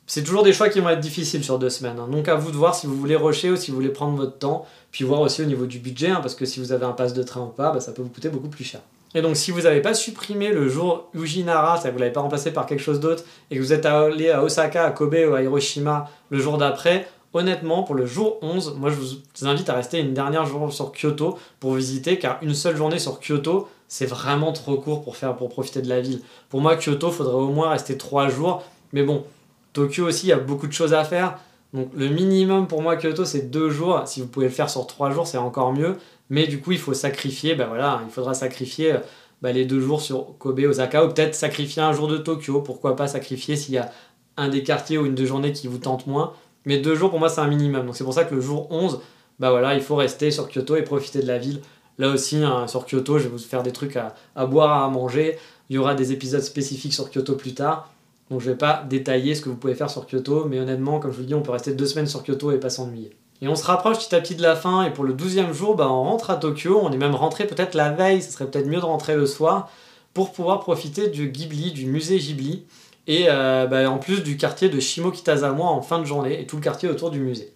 C'est 0.06 0.24
toujours 0.24 0.44
des 0.44 0.52
choix 0.52 0.70
qui 0.70 0.80
vont 0.80 0.90
être 0.90 1.00
difficiles 1.00 1.44
sur 1.44 1.60
deux 1.60 1.70
semaines. 1.70 1.98
hein. 2.00 2.08
Donc 2.10 2.28
à 2.28 2.36
vous 2.36 2.52
de 2.52 2.58
voir 2.58 2.76
si 2.76 2.88
vous 2.88 2.96
voulez 2.96 3.16
rusher 3.16 3.52
ou 3.52 3.56
si 3.56 3.72
vous 3.72 3.78
voulez 3.78 3.90
prendre 3.90 4.16
votre 4.18 4.38
temps. 4.38 4.66
Puis 4.92 5.04
voir 5.04 5.22
aussi 5.22 5.42
au 5.42 5.46
niveau 5.46 5.66
du 5.66 5.80
budget, 5.80 6.10
hein, 6.10 6.20
parce 6.22 6.36
que 6.36 6.46
si 6.46 6.60
vous 6.60 6.72
avez 6.72 6.86
un 6.86 6.92
pass 6.92 7.14
de 7.14 7.24
train 7.24 7.42
ou 7.42 7.48
pas, 7.48 7.72
bah, 7.72 7.80
ça 7.80 7.94
peut 7.94 8.02
vous 8.02 8.10
coûter 8.10 8.30
beaucoup 8.30 8.50
plus 8.50 8.64
cher. 8.64 8.82
Et 9.16 9.22
donc 9.22 9.36
si 9.38 9.52
vous 9.52 9.62
n'avez 9.62 9.82
pas 9.82 9.94
supprimé 9.94 10.50
le 10.50 10.68
jour 10.68 11.10
Uji 11.14 11.44
Nara, 11.44 11.76
c'est-à-dire 11.76 11.92
que 11.92 11.94
vous 11.94 12.00
l'avez 12.00 12.14
pas 12.14 12.22
remplacé 12.22 12.52
par 12.52 12.66
quelque 12.66 12.82
chose 12.82 13.00
d'autre, 13.00 13.24
et 13.50 13.56
que 13.56 13.62
vous 13.62 13.74
êtes 13.74 13.86
allé 13.86 14.30
à 14.30 14.44
Osaka, 14.44 14.86
à 14.86 14.92
Kobe 14.92 15.16
ou 15.30 15.34
à 15.34 15.42
Hiroshima 15.42 16.10
le 16.30 16.40
jour 16.40 16.58
d'après, 16.58 17.08
honnêtement, 17.34 17.84
pour 17.84 17.96
le 17.96 18.06
jour 18.06 18.38
11, 18.42 18.76
moi 18.78 18.90
je 18.90 18.96
vous 18.96 19.48
invite 19.48 19.70
à 19.70 19.74
rester 19.74 20.00
une 20.00 20.14
dernière 20.14 20.46
journée 20.46 20.72
sur 20.72 20.92
Kyoto 20.92 21.38
pour 21.60 21.74
visiter, 21.74 22.20
car 22.20 22.38
une 22.42 22.54
seule 22.54 22.76
journée 22.76 23.00
sur 23.00 23.20
Kyoto, 23.20 23.68
c'est 23.94 24.08
vraiment 24.08 24.54
trop 24.54 24.78
court 24.78 25.04
pour, 25.04 25.18
faire, 25.18 25.36
profiter 25.36 25.80
de 25.84 25.88
la 25.88 26.02
ville. 26.02 26.22
Pour 26.50 26.62
moi, 26.62 26.78
Kyoto, 26.78 27.12
faudrait 27.12 27.36
au 27.36 27.50
moins 27.50 27.70
rester 27.70 27.96
3 27.96 28.28
jours, 28.28 28.64
mais 28.92 29.04
bon, 29.04 29.24
Tokyo 29.72 30.08
aussi, 30.08 30.26
il 30.26 30.30
y 30.30 30.34
a 30.34 30.40
beaucoup 30.40 30.66
de 30.66 30.74
choses 30.74 30.96
à 30.96 31.04
faire. 31.04 31.38
Donc 31.76 31.90
le 31.96 32.08
minimum 32.08 32.68
pour 32.68 32.82
moi 32.82 32.98
Kyoto 32.98 33.24
c'est 33.24 33.52
deux 33.52 33.70
jours. 33.70 34.02
Si 34.06 34.20
vous 34.20 34.28
pouvez 34.28 34.48
le 34.48 34.52
faire 34.52 34.70
sur 34.70 34.88
trois 34.88 35.12
jours 35.12 35.28
c'est 35.28 35.38
encore 35.38 35.74
mieux. 35.74 35.96
Mais 36.32 36.48
du 36.48 36.60
coup 36.60 36.72
il 36.72 36.80
faut 36.80 36.96
sacrifier, 36.96 37.54
ben 37.54 37.68
voilà, 37.68 38.02
il 38.06 38.12
faudra 38.12 38.34
sacrifier 38.34 38.96
bah, 39.44 39.52
les 39.52 39.66
deux 39.66 39.80
jours 39.80 40.02
sur 40.02 40.38
Kobe, 40.40 40.60
Osaka, 40.60 41.06
ou 41.06 41.10
peut-être 41.10 41.36
sacrifier 41.36 41.84
un 41.84 41.94
jour 41.94 42.08
de 42.08 42.18
Tokyo. 42.18 42.62
Pourquoi 42.62 42.96
pas 42.96 43.08
sacrifier 43.08 43.56
s'il 43.56 43.76
y 43.76 43.80
a 43.80 43.92
un 44.38 44.50
des 44.50 44.64
quartiers 44.64 44.98
ou 44.98 45.06
une 45.06 45.14
deux 45.14 45.26
journées 45.26 45.52
qui 45.52 45.68
vous 45.68 45.78
tente 45.78 46.08
moins. 46.08 46.34
Mais 46.66 46.80
deux 46.80 46.96
jours 46.96 47.12
pour 47.12 47.20
moi 47.20 47.30
c'est 47.30 47.42
un 47.42 47.48
minimum. 47.48 47.86
Donc 47.86 47.96
c'est 47.96 48.04
pour 48.04 48.14
ça 48.14 48.24
que 48.24 48.34
le 48.34 48.42
jour 48.42 48.68
11, 48.72 49.02
bah 49.40 49.52
voilà, 49.52 49.76
il 49.76 49.82
faut 49.82 49.96
rester 49.96 50.32
sur 50.32 50.48
Kyoto 50.50 50.76
et 50.76 50.82
profiter 50.82 51.22
de 51.22 51.28
la 51.28 51.38
ville. 51.38 51.62
Là 51.98 52.10
aussi, 52.10 52.38
hein, 52.38 52.68
sur 52.68 52.86
Kyoto, 52.86 53.20
je 53.20 53.24
vais 53.24 53.30
vous 53.30 53.38
faire 53.38 53.64
des 53.64 53.72
trucs 53.72 53.98
à, 53.98 54.46
boire, 54.46 54.84
à 54.84 54.90
manger. 54.90 55.38
Il 55.70 55.76
y 55.76 55.80
aura 55.80 55.96
des 55.96 56.12
épisodes 56.12 56.42
spécifiques 56.42 56.94
sur 56.94 57.10
Kyoto 57.10 57.36
plus 57.36 57.54
tard. 57.54 57.90
Donc 58.30 58.42
je 58.42 58.50
vais 58.50 58.58
pas 58.58 58.84
détailler 58.90 59.36
ce 59.36 59.42
que 59.42 59.50
vous 59.50 59.56
pouvez 59.56 59.76
faire 59.76 59.90
sur 59.90 60.08
Kyoto, 60.08 60.46
mais 60.46 60.60
honnêtement, 60.60 61.00
comme 61.00 61.12
je 61.12 61.18
vous 61.18 61.24
dis, 61.24 61.36
on 61.36 61.42
peut 61.42 61.52
rester 61.52 61.74
deux 61.74 61.86
semaines 61.86 62.08
sur 62.08 62.24
Kyoto 62.24 62.52
et 62.52 62.60
pas 62.60 62.70
s'ennuyer. 62.70 63.16
Et 63.42 63.48
on 63.48 63.56
se 63.56 63.66
rapproche 63.66 63.98
petit 63.98 64.16
à 64.16 64.22
petit 64.22 64.36
de 64.36 64.42
la 64.42 64.56
fin, 64.56 64.84
et 64.84 64.92
pour 64.92 65.04
le 65.04 65.14
12e 65.14 65.52
jour, 65.52 65.76
bah, 65.76 65.92
on 65.92 66.04
rentre 66.04 66.30
à 66.30 66.38
Tokyo, 66.38 66.80
on 66.82 66.92
est 66.92 66.98
même 66.98 67.14
rentré 67.14 67.46
peut-être 67.46 67.76
la 67.76 67.92
veille, 67.92 68.22
ce 68.22 68.32
serait 68.32 68.46
peut-être 68.46 68.68
mieux 68.68 68.80
de 68.80 68.86
rentrer 68.86 69.16
le 69.16 69.26
soir, 69.26 69.70
pour 70.14 70.32
pouvoir 70.32 70.62
profiter 70.62 71.10
du 71.10 71.30
Ghibli, 71.30 71.74
du 71.74 71.86
musée 71.86 72.20
Ghibli, 72.20 72.64
et 73.08 73.26
euh, 73.28 73.68
bah, 73.68 73.90
en 73.92 73.98
plus 73.98 74.24
du 74.24 74.38
quartier 74.38 74.70
de 74.70 74.80
Shimokitazawa 74.80 75.66
en 75.66 75.82
fin 75.82 76.00
de 76.00 76.06
journée, 76.06 76.40
et 76.40 76.48
tout 76.48 76.56
le 76.56 76.62
quartier 76.62 76.88
autour 76.88 77.12
du 77.12 77.20
musée. 77.20 77.54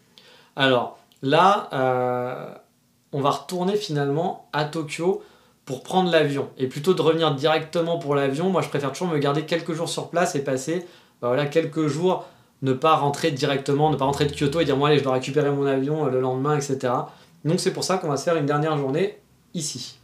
Alors 0.57 0.99
là, 1.21 1.69
euh, 1.71 2.53
on 3.13 3.21
va 3.21 3.29
retourner 3.29 3.75
finalement 3.75 4.49
à 4.53 4.65
Tokyo 4.65 5.23
pour 5.65 5.83
prendre 5.83 6.09
l'avion. 6.09 6.49
Et 6.57 6.67
plutôt 6.67 6.93
de 6.93 7.01
revenir 7.01 7.35
directement 7.35 7.99
pour 7.99 8.15
l'avion, 8.15 8.49
moi 8.49 8.61
je 8.61 8.69
préfère 8.69 8.91
toujours 8.91 9.09
me 9.09 9.17
garder 9.17 9.43
quelques 9.45 9.73
jours 9.73 9.89
sur 9.89 10.09
place 10.09 10.35
et 10.35 10.43
passer 10.43 10.85
bah 11.21 11.29
voilà, 11.29 11.47
quelques 11.47 11.87
jours, 11.87 12.25
ne 12.61 12.73
pas 12.73 12.95
rentrer 12.95 13.31
directement, 13.31 13.89
ne 13.89 13.95
pas 13.95 14.05
rentrer 14.05 14.25
de 14.25 14.33
Kyoto 14.33 14.59
et 14.59 14.65
dire 14.65 14.77
moi 14.77 14.89
allez 14.89 14.99
je 14.99 15.03
dois 15.03 15.13
récupérer 15.13 15.49
mon 15.49 15.65
avion 15.65 16.05
euh, 16.05 16.09
le 16.09 16.21
lendemain, 16.21 16.55
etc. 16.55 16.93
Donc 17.43 17.59
c'est 17.59 17.73
pour 17.73 17.83
ça 17.83 17.97
qu'on 17.97 18.07
va 18.07 18.17
se 18.17 18.23
faire 18.23 18.35
une 18.35 18.45
dernière 18.45 18.77
journée 18.77 19.17
ici. 19.53 19.99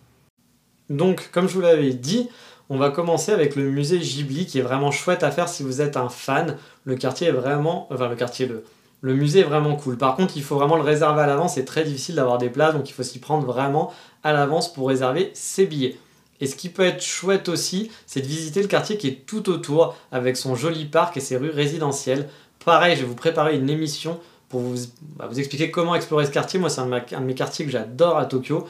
Donc 0.89 1.29
comme 1.31 1.47
je 1.47 1.53
vous 1.53 1.61
l'avais 1.61 1.93
dit, 1.93 2.29
On 2.69 2.77
va 2.77 2.89
commencer 2.89 3.31
avec 3.31 3.55
le 3.55 3.69
musée 3.69 3.99
Ghibli 3.99 4.45
qui 4.45 4.59
est 4.59 4.61
vraiment 4.61 4.89
chouette 4.89 5.23
à 5.23 5.31
faire 5.31 5.49
si 5.49 5.63
vous 5.63 5.81
êtes 5.81 5.97
un 5.97 6.09
fan. 6.09 6.57
Le 6.85 6.95
quartier 6.95 7.27
est 7.27 7.31
vraiment. 7.31 7.87
Enfin, 7.91 8.07
le 8.07 8.15
quartier, 8.15 8.47
le, 8.47 8.63
le 9.03 9.13
musée 9.13 9.41
est 9.41 9.43
vraiment 9.43 9.75
cool. 9.75 9.97
Par 9.97 10.15
contre, 10.15 10.37
il 10.37 10.43
faut 10.43 10.55
vraiment 10.55 10.77
le 10.77 10.81
réserver 10.81 11.21
à 11.21 11.27
l'avance. 11.27 11.55
C'est 11.55 11.65
très 11.65 11.83
difficile 11.83 12.15
d'avoir 12.15 12.37
des 12.37 12.49
places, 12.49 12.73
donc 12.73 12.89
il 12.89 12.93
faut 12.93 13.03
s'y 13.03 13.19
prendre 13.19 13.45
vraiment 13.45 13.91
à 14.23 14.31
l'avance 14.31 14.71
pour 14.71 14.87
réserver 14.87 15.29
ses 15.33 15.65
billets. 15.65 15.97
Et 16.39 16.47
ce 16.47 16.55
qui 16.55 16.69
peut 16.69 16.85
être 16.85 17.03
chouette 17.03 17.49
aussi, 17.49 17.91
c'est 18.07 18.21
de 18.21 18.27
visiter 18.27 18.61
le 18.61 18.69
quartier 18.69 18.97
qui 18.97 19.09
est 19.09 19.25
tout 19.25 19.49
autour, 19.49 19.93
avec 20.13 20.37
son 20.37 20.55
joli 20.55 20.85
parc 20.85 21.17
et 21.17 21.19
ses 21.19 21.35
rues 21.35 21.49
résidentielles. 21.49 22.29
Pareil, 22.63 22.95
je 22.95 23.01
vais 23.01 23.07
vous 23.07 23.13
préparer 23.13 23.57
une 23.57 23.69
émission 23.69 24.21
pour 24.47 24.61
vous, 24.61 24.77
bah, 25.17 25.29
expliquer 25.35 25.69
comment 25.69 25.95
explorer 25.95 26.25
ce 26.25 26.31
quartier. 26.31 26.57
Moi, 26.57 26.69
c'est 26.69 26.79
un 26.79 26.87
de 26.87 27.25
mes 27.25 27.35
quartiers 27.35 27.65
que 27.65 27.71
j'adore 27.71 28.17
à 28.17 28.25
Tokyo. 28.25 28.65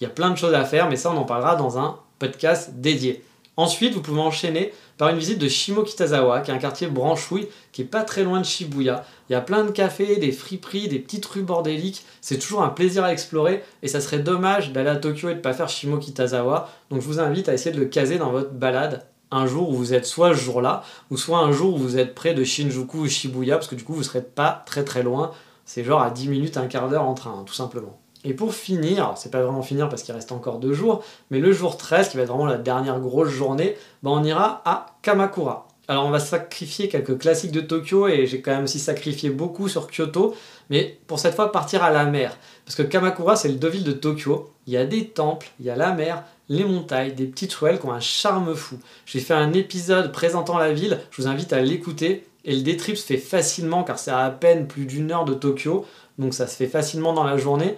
Il 0.00 0.04
y 0.04 0.06
a 0.06 0.10
plein 0.10 0.30
de 0.30 0.36
choses 0.36 0.54
à 0.54 0.64
faire, 0.64 0.90
mais 0.90 0.96
ça, 0.96 1.12
on 1.12 1.16
en 1.16 1.24
parlera 1.24 1.54
dans 1.54 1.78
un 1.78 1.96
podcast 2.18 2.72
dédié. 2.74 3.22
Ensuite, 3.56 3.94
vous 3.94 4.02
pouvez 4.02 4.20
enchaîner 4.20 4.72
par 4.98 5.08
une 5.10 5.18
visite 5.18 5.38
de 5.38 5.48
Shimokitazawa, 5.48 6.40
qui 6.40 6.50
est 6.50 6.54
un 6.54 6.58
quartier 6.58 6.86
branchouille 6.86 7.48
qui 7.72 7.82
est 7.82 7.86
pas 7.86 8.02
très 8.02 8.24
loin 8.24 8.40
de 8.40 8.46
Shibuya. 8.46 9.04
Il 9.28 9.32
y 9.32 9.36
a 9.36 9.40
plein 9.40 9.64
de 9.64 9.70
cafés, 9.70 10.16
des 10.16 10.32
friperies, 10.32 10.88
des 10.88 10.98
petites 10.98 11.26
rues 11.26 11.42
bordéliques. 11.42 12.04
C'est 12.20 12.38
toujours 12.38 12.62
un 12.62 12.68
plaisir 12.68 13.04
à 13.04 13.12
explorer 13.12 13.62
et 13.82 13.88
ça 13.88 14.00
serait 14.00 14.20
dommage 14.20 14.72
d'aller 14.72 14.90
à 14.90 14.96
Tokyo 14.96 15.28
et 15.28 15.34
de 15.34 15.40
pas 15.40 15.52
faire 15.52 15.68
Shimokitazawa. 15.68 16.70
Donc 16.90 17.02
je 17.02 17.06
vous 17.06 17.20
invite 17.20 17.48
à 17.48 17.54
essayer 17.54 17.74
de 17.74 17.80
le 17.80 17.86
caser 17.86 18.18
dans 18.18 18.30
votre 18.30 18.52
balade 18.52 19.06
un 19.30 19.46
jour 19.46 19.68
où 19.70 19.74
vous 19.74 19.92
êtes 19.92 20.06
soit 20.06 20.34
ce 20.34 20.40
jour-là, 20.40 20.82
ou 21.10 21.16
soit 21.16 21.38
un 21.38 21.52
jour 21.52 21.74
où 21.74 21.78
vous 21.78 21.98
êtes 21.98 22.14
près 22.14 22.32
de 22.32 22.44
Shinjuku 22.44 22.98
ou 22.98 23.08
Shibuya, 23.08 23.56
parce 23.56 23.68
que 23.68 23.74
du 23.74 23.84
coup 23.84 23.92
vous 23.92 24.04
serez 24.04 24.22
pas 24.22 24.62
très 24.66 24.84
très 24.84 25.02
loin. 25.02 25.32
C'est 25.64 25.82
genre 25.82 26.00
à 26.00 26.10
10 26.10 26.28
minutes, 26.28 26.56
un 26.56 26.68
quart 26.68 26.88
d'heure 26.88 27.02
en 27.02 27.14
train, 27.14 27.42
tout 27.44 27.54
simplement. 27.54 27.98
Et 28.26 28.34
pour 28.34 28.54
finir, 28.54 29.12
c'est 29.14 29.30
pas 29.30 29.40
vraiment 29.40 29.62
finir 29.62 29.88
parce 29.88 30.02
qu'il 30.02 30.12
reste 30.12 30.32
encore 30.32 30.58
deux 30.58 30.72
jours, 30.72 31.04
mais 31.30 31.38
le 31.38 31.52
jour 31.52 31.76
13, 31.76 32.08
qui 32.08 32.16
va 32.16 32.24
être 32.24 32.28
vraiment 32.28 32.46
la 32.46 32.58
dernière 32.58 32.98
grosse 32.98 33.28
journée, 33.28 33.76
ben 34.02 34.10
on 34.10 34.24
ira 34.24 34.62
à 34.64 34.86
Kamakura. 35.02 35.68
Alors 35.86 36.04
on 36.06 36.10
va 36.10 36.18
sacrifier 36.18 36.88
quelques 36.88 37.18
classiques 37.18 37.52
de 37.52 37.60
Tokyo 37.60 38.08
et 38.08 38.26
j'ai 38.26 38.40
quand 38.40 38.50
même 38.50 38.64
aussi 38.64 38.80
sacrifié 38.80 39.30
beaucoup 39.30 39.68
sur 39.68 39.86
Kyoto, 39.86 40.34
mais 40.70 40.98
pour 41.06 41.20
cette 41.20 41.36
fois 41.36 41.52
partir 41.52 41.84
à 41.84 41.92
la 41.92 42.04
mer. 42.04 42.36
Parce 42.64 42.74
que 42.74 42.82
Kamakura 42.82 43.36
c'est 43.36 43.48
le 43.48 43.54
deux 43.54 43.68
villes 43.68 43.84
de 43.84 43.92
Tokyo, 43.92 44.50
il 44.66 44.72
y 44.72 44.76
a 44.76 44.84
des 44.84 45.06
temples, 45.06 45.46
il 45.60 45.66
y 45.66 45.70
a 45.70 45.76
la 45.76 45.92
mer, 45.92 46.24
les 46.48 46.64
montagnes, 46.64 47.14
des 47.14 47.26
petites 47.26 47.54
ruelles 47.54 47.78
qui 47.78 47.86
ont 47.86 47.92
un 47.92 48.00
charme 48.00 48.56
fou. 48.56 48.76
J'ai 49.04 49.20
fait 49.20 49.34
un 49.34 49.52
épisode 49.52 50.10
présentant 50.10 50.58
la 50.58 50.72
ville, 50.72 50.98
je 51.12 51.22
vous 51.22 51.28
invite 51.28 51.52
à 51.52 51.60
l'écouter, 51.60 52.26
et 52.44 52.56
le 52.56 52.62
détrip 52.62 52.96
se 52.96 53.06
fait 53.06 53.18
facilement 53.18 53.84
car 53.84 54.00
c'est 54.00 54.10
à 54.10 54.28
peine 54.30 54.66
plus 54.66 54.86
d'une 54.86 55.12
heure 55.12 55.24
de 55.24 55.34
Tokyo, 55.34 55.86
donc 56.18 56.34
ça 56.34 56.48
se 56.48 56.56
fait 56.56 56.66
facilement 56.66 57.12
dans 57.12 57.24
la 57.24 57.36
journée. 57.36 57.76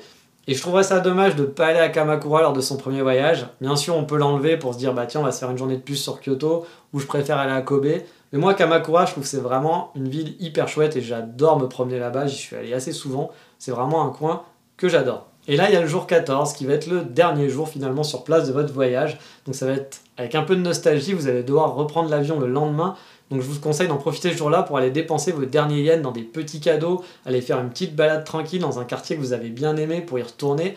Et 0.49 0.55
je 0.55 0.63
trouverais 0.63 0.83
ça 0.83 1.01
dommage 1.01 1.37
de 1.37 1.43
ne 1.43 1.47
pas 1.47 1.67
aller 1.67 1.79
à 1.79 1.91
Kamakura 1.91 2.41
lors 2.41 2.55
de 2.55 2.63
son 2.63 2.79
premier 2.79 3.03
voyage. 3.03 3.47
Bien 3.61 3.77
sûr, 3.77 3.95
on 3.95 4.05
peut 4.05 4.17
l'enlever 4.17 4.57
pour 4.57 4.73
se 4.73 4.79
dire, 4.79 4.95
bah 4.95 5.05
tiens, 5.05 5.21
on 5.21 5.25
va 5.25 5.31
se 5.31 5.41
faire 5.41 5.51
une 5.51 5.59
journée 5.59 5.77
de 5.77 5.83
plus 5.83 5.97
sur 5.97 6.23
Kyoto, 6.23 6.65
ou 6.95 7.01
je 7.01 7.07
préfère 7.07 7.37
aller 7.37 7.53
à 7.53 7.61
Kobe. 7.61 7.87
Mais 8.33 8.39
moi, 8.39 8.55
Kamakura, 8.55 9.05
je 9.05 9.11
trouve 9.11 9.25
que 9.25 9.29
c'est 9.29 9.43
vraiment 9.43 9.93
une 9.95 10.09
ville 10.09 10.37
hyper 10.41 10.67
chouette 10.67 10.97
et 10.97 11.03
j'adore 11.03 11.61
me 11.61 11.69
promener 11.69 11.99
là-bas. 11.99 12.29
J'y 12.29 12.39
suis 12.39 12.57
allé 12.57 12.73
assez 12.73 12.93
souvent. 12.93 13.31
C'est 13.59 13.73
vraiment 13.73 14.03
un 14.07 14.09
coin 14.09 14.43
que 14.79 14.89
j'adore. 14.89 15.27
Et 15.49 15.57
là, 15.57 15.69
il 15.69 15.75
y 15.75 15.77
a 15.77 15.83
le 15.83 15.87
jour 15.87 16.07
14 16.07 16.55
qui 16.55 16.65
va 16.65 16.73
être 16.73 16.87
le 16.87 17.03
dernier 17.03 17.51
jour 17.51 17.69
finalement 17.69 18.03
sur 18.03 18.25
place 18.25 18.49
de 18.49 18.53
votre 18.53 18.73
voyage. 18.73 19.19
Donc 19.45 19.55
ça 19.55 19.67
va 19.67 19.73
être 19.73 20.01
avec 20.17 20.35
un 20.35 20.43
peu 20.43 20.57
de 20.57 20.63
nostalgie, 20.63 21.13
vous 21.13 21.29
allez 21.29 21.43
devoir 21.43 21.75
reprendre 21.75 22.11
l'avion 22.11 22.41
le 22.41 22.49
lendemain 22.49 22.97
donc 23.31 23.43
je 23.43 23.47
vous 23.47 23.61
conseille 23.61 23.89
d'en 23.89 23.97
profiter 23.97 24.33
ce 24.33 24.37
jour-là 24.37 24.63
pour 24.63 24.79
aller 24.79 24.91
dépenser 24.91 25.33
vos 25.33 25.45
derniers 25.45 25.83
yens 25.83 26.03
dans 26.03 26.13
des 26.13 26.23
petits 26.23 26.61
cadeaux, 26.61 27.05
aller 27.27 27.41
faire 27.41 27.61
une 27.61 27.71
petite 27.71 27.95
balade 27.95 28.25
tranquille 28.25 28.61
dans 28.61 28.79
un 28.79 28.85
quartier 28.85 29.17
que 29.17 29.21
vous 29.21 29.33
avez 29.33 29.51
bien 29.51 29.77
aimé 29.77 30.01
pour 30.01 30.19
y 30.19 30.23
retourner, 30.23 30.77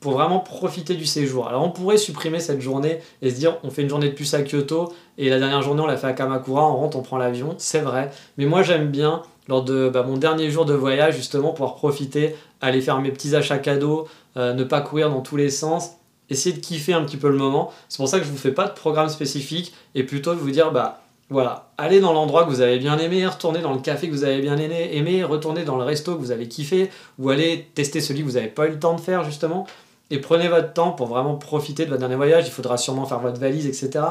pour 0.00 0.12
vraiment 0.12 0.40
profiter 0.40 0.94
du 0.94 1.06
séjour. 1.06 1.48
Alors 1.48 1.62
on 1.62 1.70
pourrait 1.70 1.96
supprimer 1.96 2.40
cette 2.40 2.60
journée 2.60 2.98
et 3.22 3.30
se 3.30 3.36
dire 3.36 3.58
on 3.62 3.70
fait 3.70 3.82
une 3.82 3.88
journée 3.88 4.08
de 4.08 4.14
plus 4.14 4.34
à 4.34 4.42
Kyoto 4.42 4.92
et 5.18 5.30
la 5.30 5.38
dernière 5.38 5.62
journée 5.62 5.82
on 5.82 5.86
l'a 5.86 5.96
fait 5.96 6.08
à 6.08 6.12
Kamakura, 6.12 6.68
on 6.68 6.76
rentre, 6.76 6.96
on 6.96 7.02
prend 7.02 7.16
l'avion, 7.16 7.54
c'est 7.58 7.80
vrai. 7.80 8.10
Mais 8.38 8.46
moi 8.46 8.62
j'aime 8.62 8.88
bien 8.88 9.22
lors 9.46 9.62
de 9.62 9.88
bah, 9.88 10.02
mon 10.02 10.16
dernier 10.16 10.50
jour 10.50 10.64
de 10.64 10.74
voyage 10.74 11.16
justement 11.16 11.52
pouvoir 11.52 11.76
profiter, 11.76 12.34
aller 12.60 12.80
faire 12.80 13.00
mes 13.00 13.10
petits 13.10 13.36
achats 13.36 13.58
cadeaux, 13.58 14.08
euh, 14.36 14.52
ne 14.52 14.64
pas 14.64 14.80
courir 14.80 15.10
dans 15.10 15.20
tous 15.20 15.36
les 15.36 15.50
sens 15.50 15.92
essayer 16.30 16.56
de 16.56 16.60
kiffer 16.60 16.94
un 16.94 17.04
petit 17.04 17.18
peu 17.18 17.28
le 17.28 17.36
moment. 17.36 17.70
C'est 17.88 17.98
pour 17.98 18.08
ça 18.08 18.18
que 18.18 18.24
je 18.24 18.30
vous 18.30 18.38
fais 18.38 18.52
pas 18.52 18.66
de 18.66 18.72
programme 18.72 19.08
spécifique 19.08 19.74
et 19.94 20.04
plutôt 20.04 20.34
de 20.34 20.38
vous 20.38 20.50
dire 20.50 20.72
bah 20.72 21.03
voilà, 21.30 21.70
allez 21.78 22.00
dans 22.00 22.12
l'endroit 22.12 22.44
que 22.44 22.50
vous 22.50 22.60
avez 22.60 22.78
bien 22.78 22.98
aimé, 22.98 23.26
retournez 23.26 23.60
dans 23.60 23.72
le 23.72 23.80
café 23.80 24.08
que 24.08 24.12
vous 24.12 24.24
avez 24.24 24.40
bien 24.40 24.58
aimé, 24.58 25.24
retournez 25.24 25.64
dans 25.64 25.76
le 25.76 25.84
resto 25.84 26.14
que 26.14 26.20
vous 26.20 26.30
avez 26.30 26.48
kiffé, 26.48 26.90
ou 27.18 27.30
allez 27.30 27.70
tester 27.74 28.00
celui 28.00 28.20
que 28.20 28.26
vous 28.26 28.32
n'avez 28.32 28.48
pas 28.48 28.66
eu 28.66 28.70
le 28.70 28.78
temps 28.78 28.94
de 28.94 29.00
faire 29.00 29.24
justement, 29.24 29.66
et 30.10 30.20
prenez 30.20 30.48
votre 30.48 30.72
temps 30.74 30.92
pour 30.92 31.06
vraiment 31.06 31.36
profiter 31.36 31.84
de 31.84 31.90
votre 31.90 32.00
dernier 32.00 32.16
voyage, 32.16 32.46
il 32.46 32.52
faudra 32.52 32.76
sûrement 32.76 33.06
faire 33.06 33.20
votre 33.20 33.40
valise, 33.40 33.66
etc. 33.66 34.04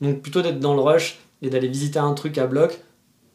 Donc 0.00 0.20
plutôt 0.20 0.42
d'être 0.42 0.60
dans 0.60 0.74
le 0.74 0.82
rush 0.82 1.18
et 1.40 1.48
d'aller 1.48 1.68
visiter 1.68 1.98
un 1.98 2.12
truc 2.12 2.36
à 2.36 2.46
bloc, 2.46 2.80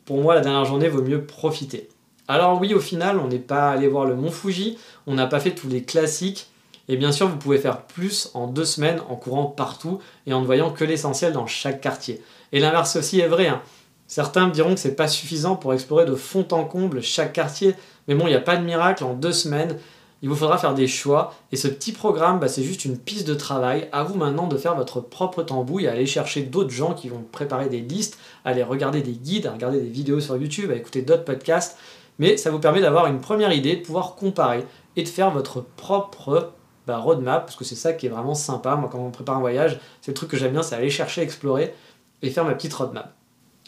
pour 0.06 0.18
moi 0.22 0.36
la 0.36 0.42
dernière 0.42 0.66
journée 0.66 0.90
vaut 0.90 1.02
mieux 1.02 1.26
profiter. 1.26 1.90
Alors 2.28 2.62
oui, 2.62 2.74
au 2.74 2.80
final, 2.80 3.20
on 3.20 3.28
n'est 3.28 3.40
pas 3.40 3.72
allé 3.72 3.88
voir 3.88 4.06
le 4.06 4.16
mont 4.16 4.32
Fuji, 4.32 4.78
on 5.08 5.16
n'a 5.16 5.28
pas 5.28 5.40
fait 5.40 5.52
tous 5.52 5.68
les 5.68 5.84
classiques, 5.84 6.48
et 6.90 6.98
bien 6.98 7.12
sûr, 7.12 7.28
vous 7.28 7.38
pouvez 7.38 7.58
faire 7.58 7.82
plus 7.82 8.30
en 8.34 8.48
deux 8.48 8.66
semaines 8.66 9.00
en 9.10 9.16
courant 9.16 9.46
partout 9.46 10.00
et 10.28 10.34
en 10.34 10.42
ne 10.42 10.46
voyant 10.46 10.70
que 10.70 10.84
l'essentiel 10.84 11.32
dans 11.32 11.48
chaque 11.48 11.80
quartier. 11.80 12.22
Et 12.54 12.60
l'inverse 12.60 12.96
aussi 12.96 13.20
est 13.20 13.28
vrai. 13.28 13.48
Hein. 13.48 13.62
Certains 14.08 14.48
me 14.48 14.52
diront 14.52 14.76
que 14.76 14.80
c'est 14.80 14.96
pas 14.96 15.08
suffisant 15.08 15.56
pour 15.56 15.74
explorer 15.74 16.06
de 16.06 16.16
fond 16.16 16.48
en 16.52 16.64
comble 16.64 17.02
chaque 17.02 17.34
quartier, 17.34 17.76
mais 18.08 18.16
bon, 18.16 18.28
il 18.28 18.30
n'y 18.30 18.36
a 18.36 18.42
pas 18.42 18.58
de 18.58 18.64
miracle 18.64 19.04
en 19.04 19.16
deux 19.16 19.32
semaines. 19.32 19.78
Il 20.22 20.30
vous 20.30 20.36
faudra 20.36 20.58
faire 20.58 20.74
des 20.74 20.88
choix 20.88 21.34
et 21.52 21.58
ce 21.58 21.68
petit 21.68 21.92
programme, 21.92 22.40
bah, 22.40 22.48
c'est 22.48 22.64
juste 22.64 22.86
une 22.86 22.98
piste 22.98 23.28
de 23.28 23.34
travail. 23.34 23.90
À 23.92 24.04
vous 24.04 24.14
maintenant 24.14 24.48
de 24.48 24.56
faire 24.56 24.76
votre 24.76 25.02
propre 25.02 25.44
tambouille, 25.44 25.88
à 25.88 25.92
aller 25.92 26.06
chercher 26.06 26.44
d'autres 26.44 26.70
gens 26.70 26.94
qui 26.94 27.10
vont 27.10 27.26
préparer 27.32 27.68
des 27.68 27.82
listes, 27.82 28.18
à 28.46 28.50
aller 28.52 28.64
regarder 28.64 29.02
des 29.02 29.12
guides, 29.12 29.48
à 29.48 29.52
regarder 29.52 29.82
des 29.82 29.90
vidéos 29.90 30.22
sur 30.22 30.38
YouTube, 30.38 30.72
à 30.72 30.76
écouter 30.76 31.02
d'autres 31.02 31.26
podcasts. 31.26 31.78
Mais 32.20 32.38
ça 32.38 32.52
vous 32.52 32.60
permet 32.60 32.80
d'avoir 32.80 33.08
une 33.08 33.20
première 33.20 33.52
idée, 33.52 33.78
de 33.78 33.82
pouvoir 33.82 34.16
comparer 34.16 34.64
et 34.96 35.04
de 35.04 35.10
faire 35.10 35.32
votre 35.32 35.62
propre 35.62 36.52
bah, 36.86 36.98
roadmap, 36.98 37.46
parce 37.46 37.58
que 37.58 37.66
c'est 37.66 37.76
ça 37.76 37.92
qui 37.94 38.06
est 38.06 38.10
vraiment 38.10 38.36
sympa. 38.36 38.76
Moi, 38.76 38.90
quand 38.92 39.00
on 39.00 39.12
prépare 39.12 39.38
un 39.38 39.42
voyage, 39.42 39.80
c'est 40.02 40.12
le 40.12 40.16
truc 40.16 40.30
que 40.30 40.38
j'aime 40.38 40.52
bien, 40.52 40.64
c'est 40.64 40.76
aller 40.76 40.92
chercher, 40.92 41.22
explorer 41.22 41.74
et 42.24 42.32
faire 42.32 42.46
ma 42.46 42.56
petite 42.56 42.74
roadmap. 42.74 43.14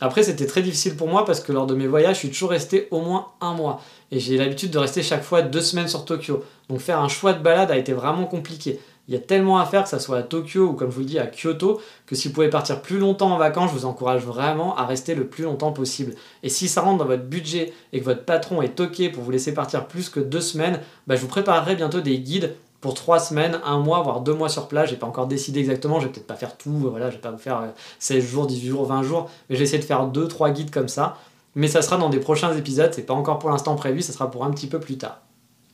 Après, 0.01 0.23
c'était 0.23 0.45
très 0.47 0.61
difficile 0.61 0.97
pour 0.97 1.07
moi 1.07 1.23
parce 1.23 1.39
que 1.39 1.53
lors 1.53 1.67
de 1.67 1.75
mes 1.75 1.87
voyages, 1.87 2.15
je 2.15 2.19
suis 2.19 2.29
toujours 2.29 2.49
resté 2.49 2.87
au 2.91 2.99
moins 2.99 3.27
un 3.39 3.53
mois. 3.53 3.81
Et 4.11 4.19
j'ai 4.19 4.37
l'habitude 4.37 4.71
de 4.71 4.77
rester 4.77 5.01
chaque 5.03 5.23
fois 5.23 5.41
deux 5.41 5.61
semaines 5.61 5.87
sur 5.87 6.03
Tokyo. 6.03 6.43
Donc 6.69 6.79
faire 6.79 6.99
un 6.99 7.07
choix 7.07 7.33
de 7.33 7.41
balade 7.41 7.71
a 7.71 7.77
été 7.77 7.93
vraiment 7.93 8.25
compliqué. 8.25 8.79
Il 9.07 9.13
y 9.13 9.17
a 9.17 9.21
tellement 9.21 9.59
à 9.59 9.65
faire, 9.65 9.83
que 9.83 9.89
ça 9.89 9.99
soit 9.99 10.17
à 10.17 10.23
Tokyo 10.23 10.69
ou 10.69 10.73
comme 10.73 10.89
je 10.89 10.95
vous 10.95 11.03
dis 11.03 11.19
à 11.19 11.27
Kyoto, 11.27 11.79
que 12.07 12.15
si 12.15 12.27
vous 12.27 12.33
pouvez 12.33 12.49
partir 12.49 12.81
plus 12.81 12.97
longtemps 12.97 13.31
en 13.31 13.37
vacances, 13.37 13.69
je 13.71 13.77
vous 13.77 13.85
encourage 13.85 14.23
vraiment 14.23 14.75
à 14.75 14.85
rester 14.85 15.13
le 15.13 15.27
plus 15.27 15.43
longtemps 15.43 15.71
possible. 15.71 16.15
Et 16.41 16.49
si 16.49 16.67
ça 16.67 16.81
rentre 16.81 16.97
dans 16.97 17.05
votre 17.05 17.23
budget 17.23 17.71
et 17.93 17.99
que 17.99 18.05
votre 18.05 18.25
patron 18.25 18.63
est 18.63 18.75
toqué 18.75 19.09
pour 19.09 19.23
vous 19.23 19.31
laisser 19.31 19.53
partir 19.53 19.87
plus 19.87 20.09
que 20.09 20.19
deux 20.19 20.41
semaines, 20.41 20.81
bah, 21.05 21.15
je 21.15 21.21
vous 21.21 21.27
préparerai 21.27 21.75
bientôt 21.75 22.01
des 22.01 22.17
guides 22.17 22.55
pour 22.85 22.93
trois 22.93 23.17
semaines, 23.17 23.59
un 23.65 23.79
mois, 23.79 24.03
voire 24.03 24.21
deux 24.21 24.35
mois 24.35 24.47
sur 24.47 24.67
place. 24.67 24.91
J'ai 24.91 24.95
pas 24.95 25.07
encore 25.07 25.25
décidé 25.25 25.59
exactement, 25.59 25.99
je 25.99 26.05
vais 26.05 26.11
peut-être 26.11 26.27
pas 26.27 26.35
faire 26.35 26.55
tout, 26.55 26.69
voilà, 26.69 27.09
je 27.09 27.15
vais 27.15 27.21
pas 27.21 27.31
vous 27.31 27.39
faire 27.39 27.63
16 27.97 28.23
euh, 28.23 28.27
jours, 28.27 28.45
18 28.45 28.67
jours, 28.67 28.85
20 28.85 29.01
jours, 29.01 29.27
mais 29.49 29.55
j'essaie 29.55 29.79
de 29.79 29.83
faire 29.83 30.05
deux, 30.05 30.27
trois 30.27 30.51
guides 30.51 30.69
comme 30.69 30.87
ça. 30.87 31.17
Mais 31.55 31.67
ça 31.67 31.81
sera 31.81 31.97
dans 31.97 32.09
des 32.09 32.19
prochains 32.19 32.55
épisodes, 32.55 32.91
c'est 32.93 33.07
pas 33.07 33.15
encore 33.15 33.39
pour 33.39 33.49
l'instant 33.49 33.73
prévu, 33.73 34.03
ça 34.03 34.13
sera 34.13 34.29
pour 34.29 34.45
un 34.45 34.51
petit 34.51 34.67
peu 34.67 34.79
plus 34.79 34.99
tard. 34.99 35.21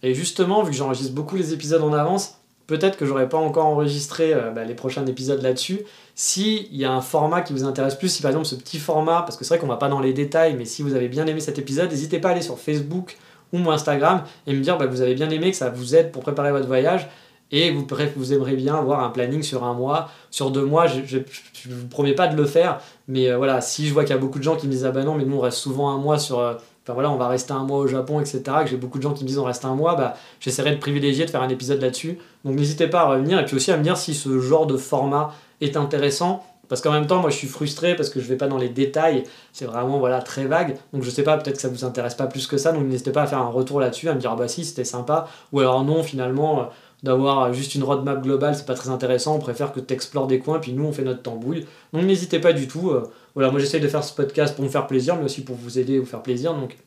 Et 0.03 0.13
justement, 0.13 0.63
vu 0.63 0.71
que 0.71 0.77
j'enregistre 0.77 1.13
beaucoup 1.13 1.35
les 1.35 1.51
épisodes 1.51 1.81
en 1.81 1.91
avance, 1.91 2.35
peut-être 2.65 2.97
que 2.97 3.05
j'aurais 3.05 3.27
pas 3.27 3.39
encore 3.39 3.65
enregistré 3.65 4.33
euh, 4.33 4.51
bah, 4.51 4.63
les 4.63 4.73
prochains 4.73 5.05
épisodes 5.05 5.41
là-dessus. 5.41 5.81
S'il 6.15 6.73
y 6.73 6.85
a 6.85 6.93
un 6.93 7.01
format 7.01 7.41
qui 7.41 7.51
vous 7.51 7.65
intéresse 7.65 7.95
plus, 7.95 8.07
si 8.07 8.21
par 8.21 8.31
exemple 8.31 8.47
ce 8.47 8.55
petit 8.55 8.79
format, 8.79 9.23
parce 9.23 9.35
que 9.35 9.43
c'est 9.43 9.55
vrai 9.55 9.59
qu'on 9.59 9.67
va 9.67 9.75
pas 9.75 9.89
dans 9.89 9.99
les 9.99 10.13
détails, 10.13 10.55
mais 10.57 10.63
si 10.63 10.81
vous 10.81 10.95
avez 10.95 11.09
bien 11.09 11.27
aimé 11.27 11.41
cet 11.41 11.59
épisode, 11.59 11.89
n'hésitez 11.91 12.19
pas 12.19 12.29
à 12.29 12.31
aller 12.31 12.41
sur 12.41 12.57
Facebook 12.57 13.17
ou 13.53 13.57
mon 13.57 13.71
Instagram 13.71 14.23
et 14.47 14.53
me 14.53 14.61
dire 14.61 14.77
bah, 14.77 14.87
que 14.87 14.91
vous 14.91 15.01
avez 15.01 15.15
bien 15.15 15.29
aimé, 15.29 15.51
que 15.51 15.57
ça 15.57 15.69
vous 15.69 15.95
aide 15.95 16.11
pour 16.11 16.21
préparer 16.23 16.51
votre 16.51 16.67
voyage 16.67 17.07
et 17.51 17.71
vous, 17.71 17.85
vous 18.15 18.33
aimeriez 18.33 18.55
bien 18.55 18.75
avoir 18.75 19.03
un 19.03 19.09
planning 19.09 19.43
sur 19.43 19.63
un 19.63 19.73
mois, 19.73 20.09
sur 20.29 20.51
deux 20.51 20.65
mois, 20.65 20.87
je 20.87 21.17
ne 21.17 21.73
vous 21.73 21.87
promets 21.87 22.13
pas 22.13 22.27
de 22.27 22.35
le 22.35 22.45
faire, 22.45 22.79
mais 23.07 23.29
euh, 23.29 23.37
voilà, 23.37 23.61
si 23.61 23.87
je 23.87 23.93
vois 23.93 24.03
qu'il 24.03 24.15
y 24.15 24.17
a 24.17 24.21
beaucoup 24.21 24.39
de 24.39 24.43
gens 24.43 24.55
qui 24.55 24.67
me 24.67 24.71
disent 24.71 24.85
ah 24.85 24.91
bah 24.91 25.03
non, 25.03 25.15
mais 25.15 25.25
nous 25.25 25.35
on 25.35 25.41
reste 25.41 25.57
souvent 25.57 25.89
un 25.89 25.97
mois 25.97 26.17
sur, 26.17 26.39
euh, 26.39 26.53
enfin 26.83 26.93
voilà, 26.93 27.11
on 27.11 27.17
va 27.17 27.27
rester 27.27 27.51
un 27.51 27.63
mois 27.63 27.79
au 27.79 27.87
Japon, 27.87 28.21
etc., 28.21 28.41
que 28.63 28.69
j'ai 28.69 28.77
beaucoup 28.77 28.97
de 28.97 29.03
gens 29.03 29.13
qui 29.13 29.23
me 29.23 29.27
disent 29.27 29.39
on 29.39 29.43
reste 29.43 29.65
un 29.65 29.75
mois, 29.75 29.95
bah 29.95 30.15
j'essaierai 30.39 30.71
de 30.71 30.77
privilégier 30.77 31.25
de 31.25 31.29
faire 31.29 31.41
un 31.41 31.49
épisode 31.49 31.81
là-dessus. 31.81 32.17
Donc 32.45 32.55
n'hésitez 32.55 32.87
pas 32.87 33.01
à 33.01 33.05
revenir 33.05 33.37
et 33.39 33.45
puis 33.45 33.55
aussi 33.55 33.71
à 33.71 33.77
me 33.77 33.83
dire 33.83 33.97
si 33.97 34.13
ce 34.13 34.39
genre 34.39 34.65
de 34.65 34.77
format 34.77 35.33
est 35.59 35.75
intéressant. 35.75 36.45
Parce 36.71 36.79
qu'en 36.79 36.93
même 36.93 37.05
temps, 37.05 37.19
moi 37.19 37.29
je 37.29 37.35
suis 37.35 37.49
frustré 37.49 37.97
parce 37.97 38.07
que 38.07 38.21
je 38.21 38.27
vais 38.27 38.37
pas 38.37 38.47
dans 38.47 38.57
les 38.57 38.69
détails, 38.69 39.25
c'est 39.51 39.65
vraiment 39.65 39.99
voilà 39.99 40.21
très 40.21 40.45
vague. 40.45 40.77
Donc 40.93 41.03
je 41.03 41.09
sais 41.09 41.21
pas, 41.21 41.35
peut-être 41.35 41.57
que 41.57 41.61
ça 41.61 41.67
vous 41.67 41.83
intéresse 41.83 42.15
pas 42.15 42.27
plus 42.27 42.47
que 42.47 42.55
ça, 42.55 42.71
donc 42.71 42.85
n'hésitez 42.85 43.11
pas 43.11 43.23
à 43.23 43.27
faire 43.27 43.39
un 43.39 43.49
retour 43.49 43.81
là-dessus, 43.81 44.07
à 44.07 44.15
me 44.15 44.21
dire 44.21 44.31
ah 44.31 44.37
bah 44.37 44.47
si 44.47 44.63
c'était 44.63 44.85
sympa, 44.85 45.27
ou 45.51 45.59
alors 45.59 45.83
non 45.83 46.01
finalement 46.01 46.61
euh, 46.61 46.63
d'avoir 47.03 47.51
juste 47.51 47.75
une 47.75 47.83
roadmap 47.83 48.23
globale, 48.23 48.55
c'est 48.55 48.65
pas 48.65 48.75
très 48.75 48.87
intéressant, 48.87 49.35
on 49.35 49.39
préfère 49.39 49.73
que 49.73 49.81
tu 49.81 49.93
explores 49.93 50.27
des 50.27 50.39
coins, 50.39 50.59
puis 50.59 50.71
nous 50.71 50.85
on 50.85 50.93
fait 50.93 51.03
notre 51.03 51.21
tambouille. 51.21 51.65
Donc 51.91 52.05
n'hésitez 52.05 52.39
pas 52.39 52.53
du 52.53 52.69
tout. 52.69 52.91
Euh, 52.91 53.03
voilà, 53.35 53.51
moi 53.51 53.59
j'essaye 53.59 53.81
de 53.81 53.89
faire 53.89 54.05
ce 54.05 54.13
podcast 54.13 54.55
pour 54.55 54.63
me 54.63 54.69
faire 54.69 54.87
plaisir, 54.87 55.17
mais 55.17 55.25
aussi 55.25 55.43
pour 55.43 55.57
vous 55.57 55.77
aider 55.77 55.95
et 55.95 55.99
vous 55.99 56.05
faire 56.05 56.23
plaisir. 56.23 56.53
Donc 56.53 56.77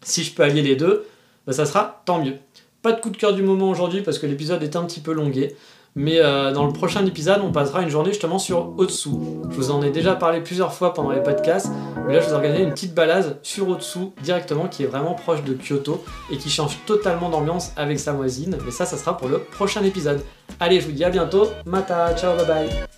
si 0.00 0.24
je 0.24 0.34
peux 0.34 0.42
allier 0.42 0.62
les 0.62 0.76
deux, 0.76 1.04
bah, 1.46 1.52
ça 1.52 1.66
sera 1.66 2.00
tant 2.06 2.24
mieux. 2.24 2.36
Pas 2.80 2.92
de 2.92 3.00
coup 3.02 3.10
de 3.10 3.18
cœur 3.18 3.34
du 3.34 3.42
moment 3.42 3.68
aujourd'hui 3.68 4.00
parce 4.00 4.18
que 4.18 4.24
l'épisode 4.24 4.62
est 4.62 4.74
un 4.74 4.84
petit 4.84 5.00
peu 5.00 5.12
longué. 5.12 5.54
Mais 5.94 6.18
euh, 6.18 6.52
dans 6.52 6.66
le 6.66 6.72
prochain 6.72 7.04
épisode, 7.06 7.40
on 7.42 7.50
passera 7.50 7.82
une 7.82 7.88
journée 7.88 8.10
justement 8.10 8.38
sur 8.38 8.78
Otsu. 8.78 9.10
Je 9.50 9.56
vous 9.56 9.70
en 9.70 9.82
ai 9.82 9.90
déjà 9.90 10.14
parlé 10.14 10.40
plusieurs 10.40 10.72
fois 10.72 10.94
pendant 10.94 11.10
les 11.10 11.22
podcasts, 11.22 11.70
mais 12.06 12.14
là 12.14 12.20
je 12.20 12.28
vous 12.28 12.34
organisé 12.34 12.62
une 12.62 12.70
petite 12.70 12.94
balade 12.94 13.38
sur 13.42 13.68
Otsu 13.68 13.98
directement 14.22 14.68
qui 14.68 14.84
est 14.84 14.86
vraiment 14.86 15.14
proche 15.14 15.42
de 15.42 15.54
Kyoto 15.54 16.04
et 16.30 16.36
qui 16.36 16.50
change 16.50 16.78
totalement 16.86 17.30
d'ambiance 17.30 17.72
avec 17.76 17.98
sa 17.98 18.12
voisine. 18.12 18.56
Mais 18.64 18.70
ça, 18.70 18.86
ça 18.86 18.96
sera 18.96 19.16
pour 19.16 19.28
le 19.28 19.38
prochain 19.38 19.82
épisode. 19.82 20.22
Allez, 20.60 20.80
je 20.80 20.86
vous 20.86 20.92
dis 20.92 21.04
à 21.04 21.10
bientôt. 21.10 21.48
Mata, 21.66 22.14
ciao, 22.14 22.36
bye 22.36 22.46
bye. 22.46 22.97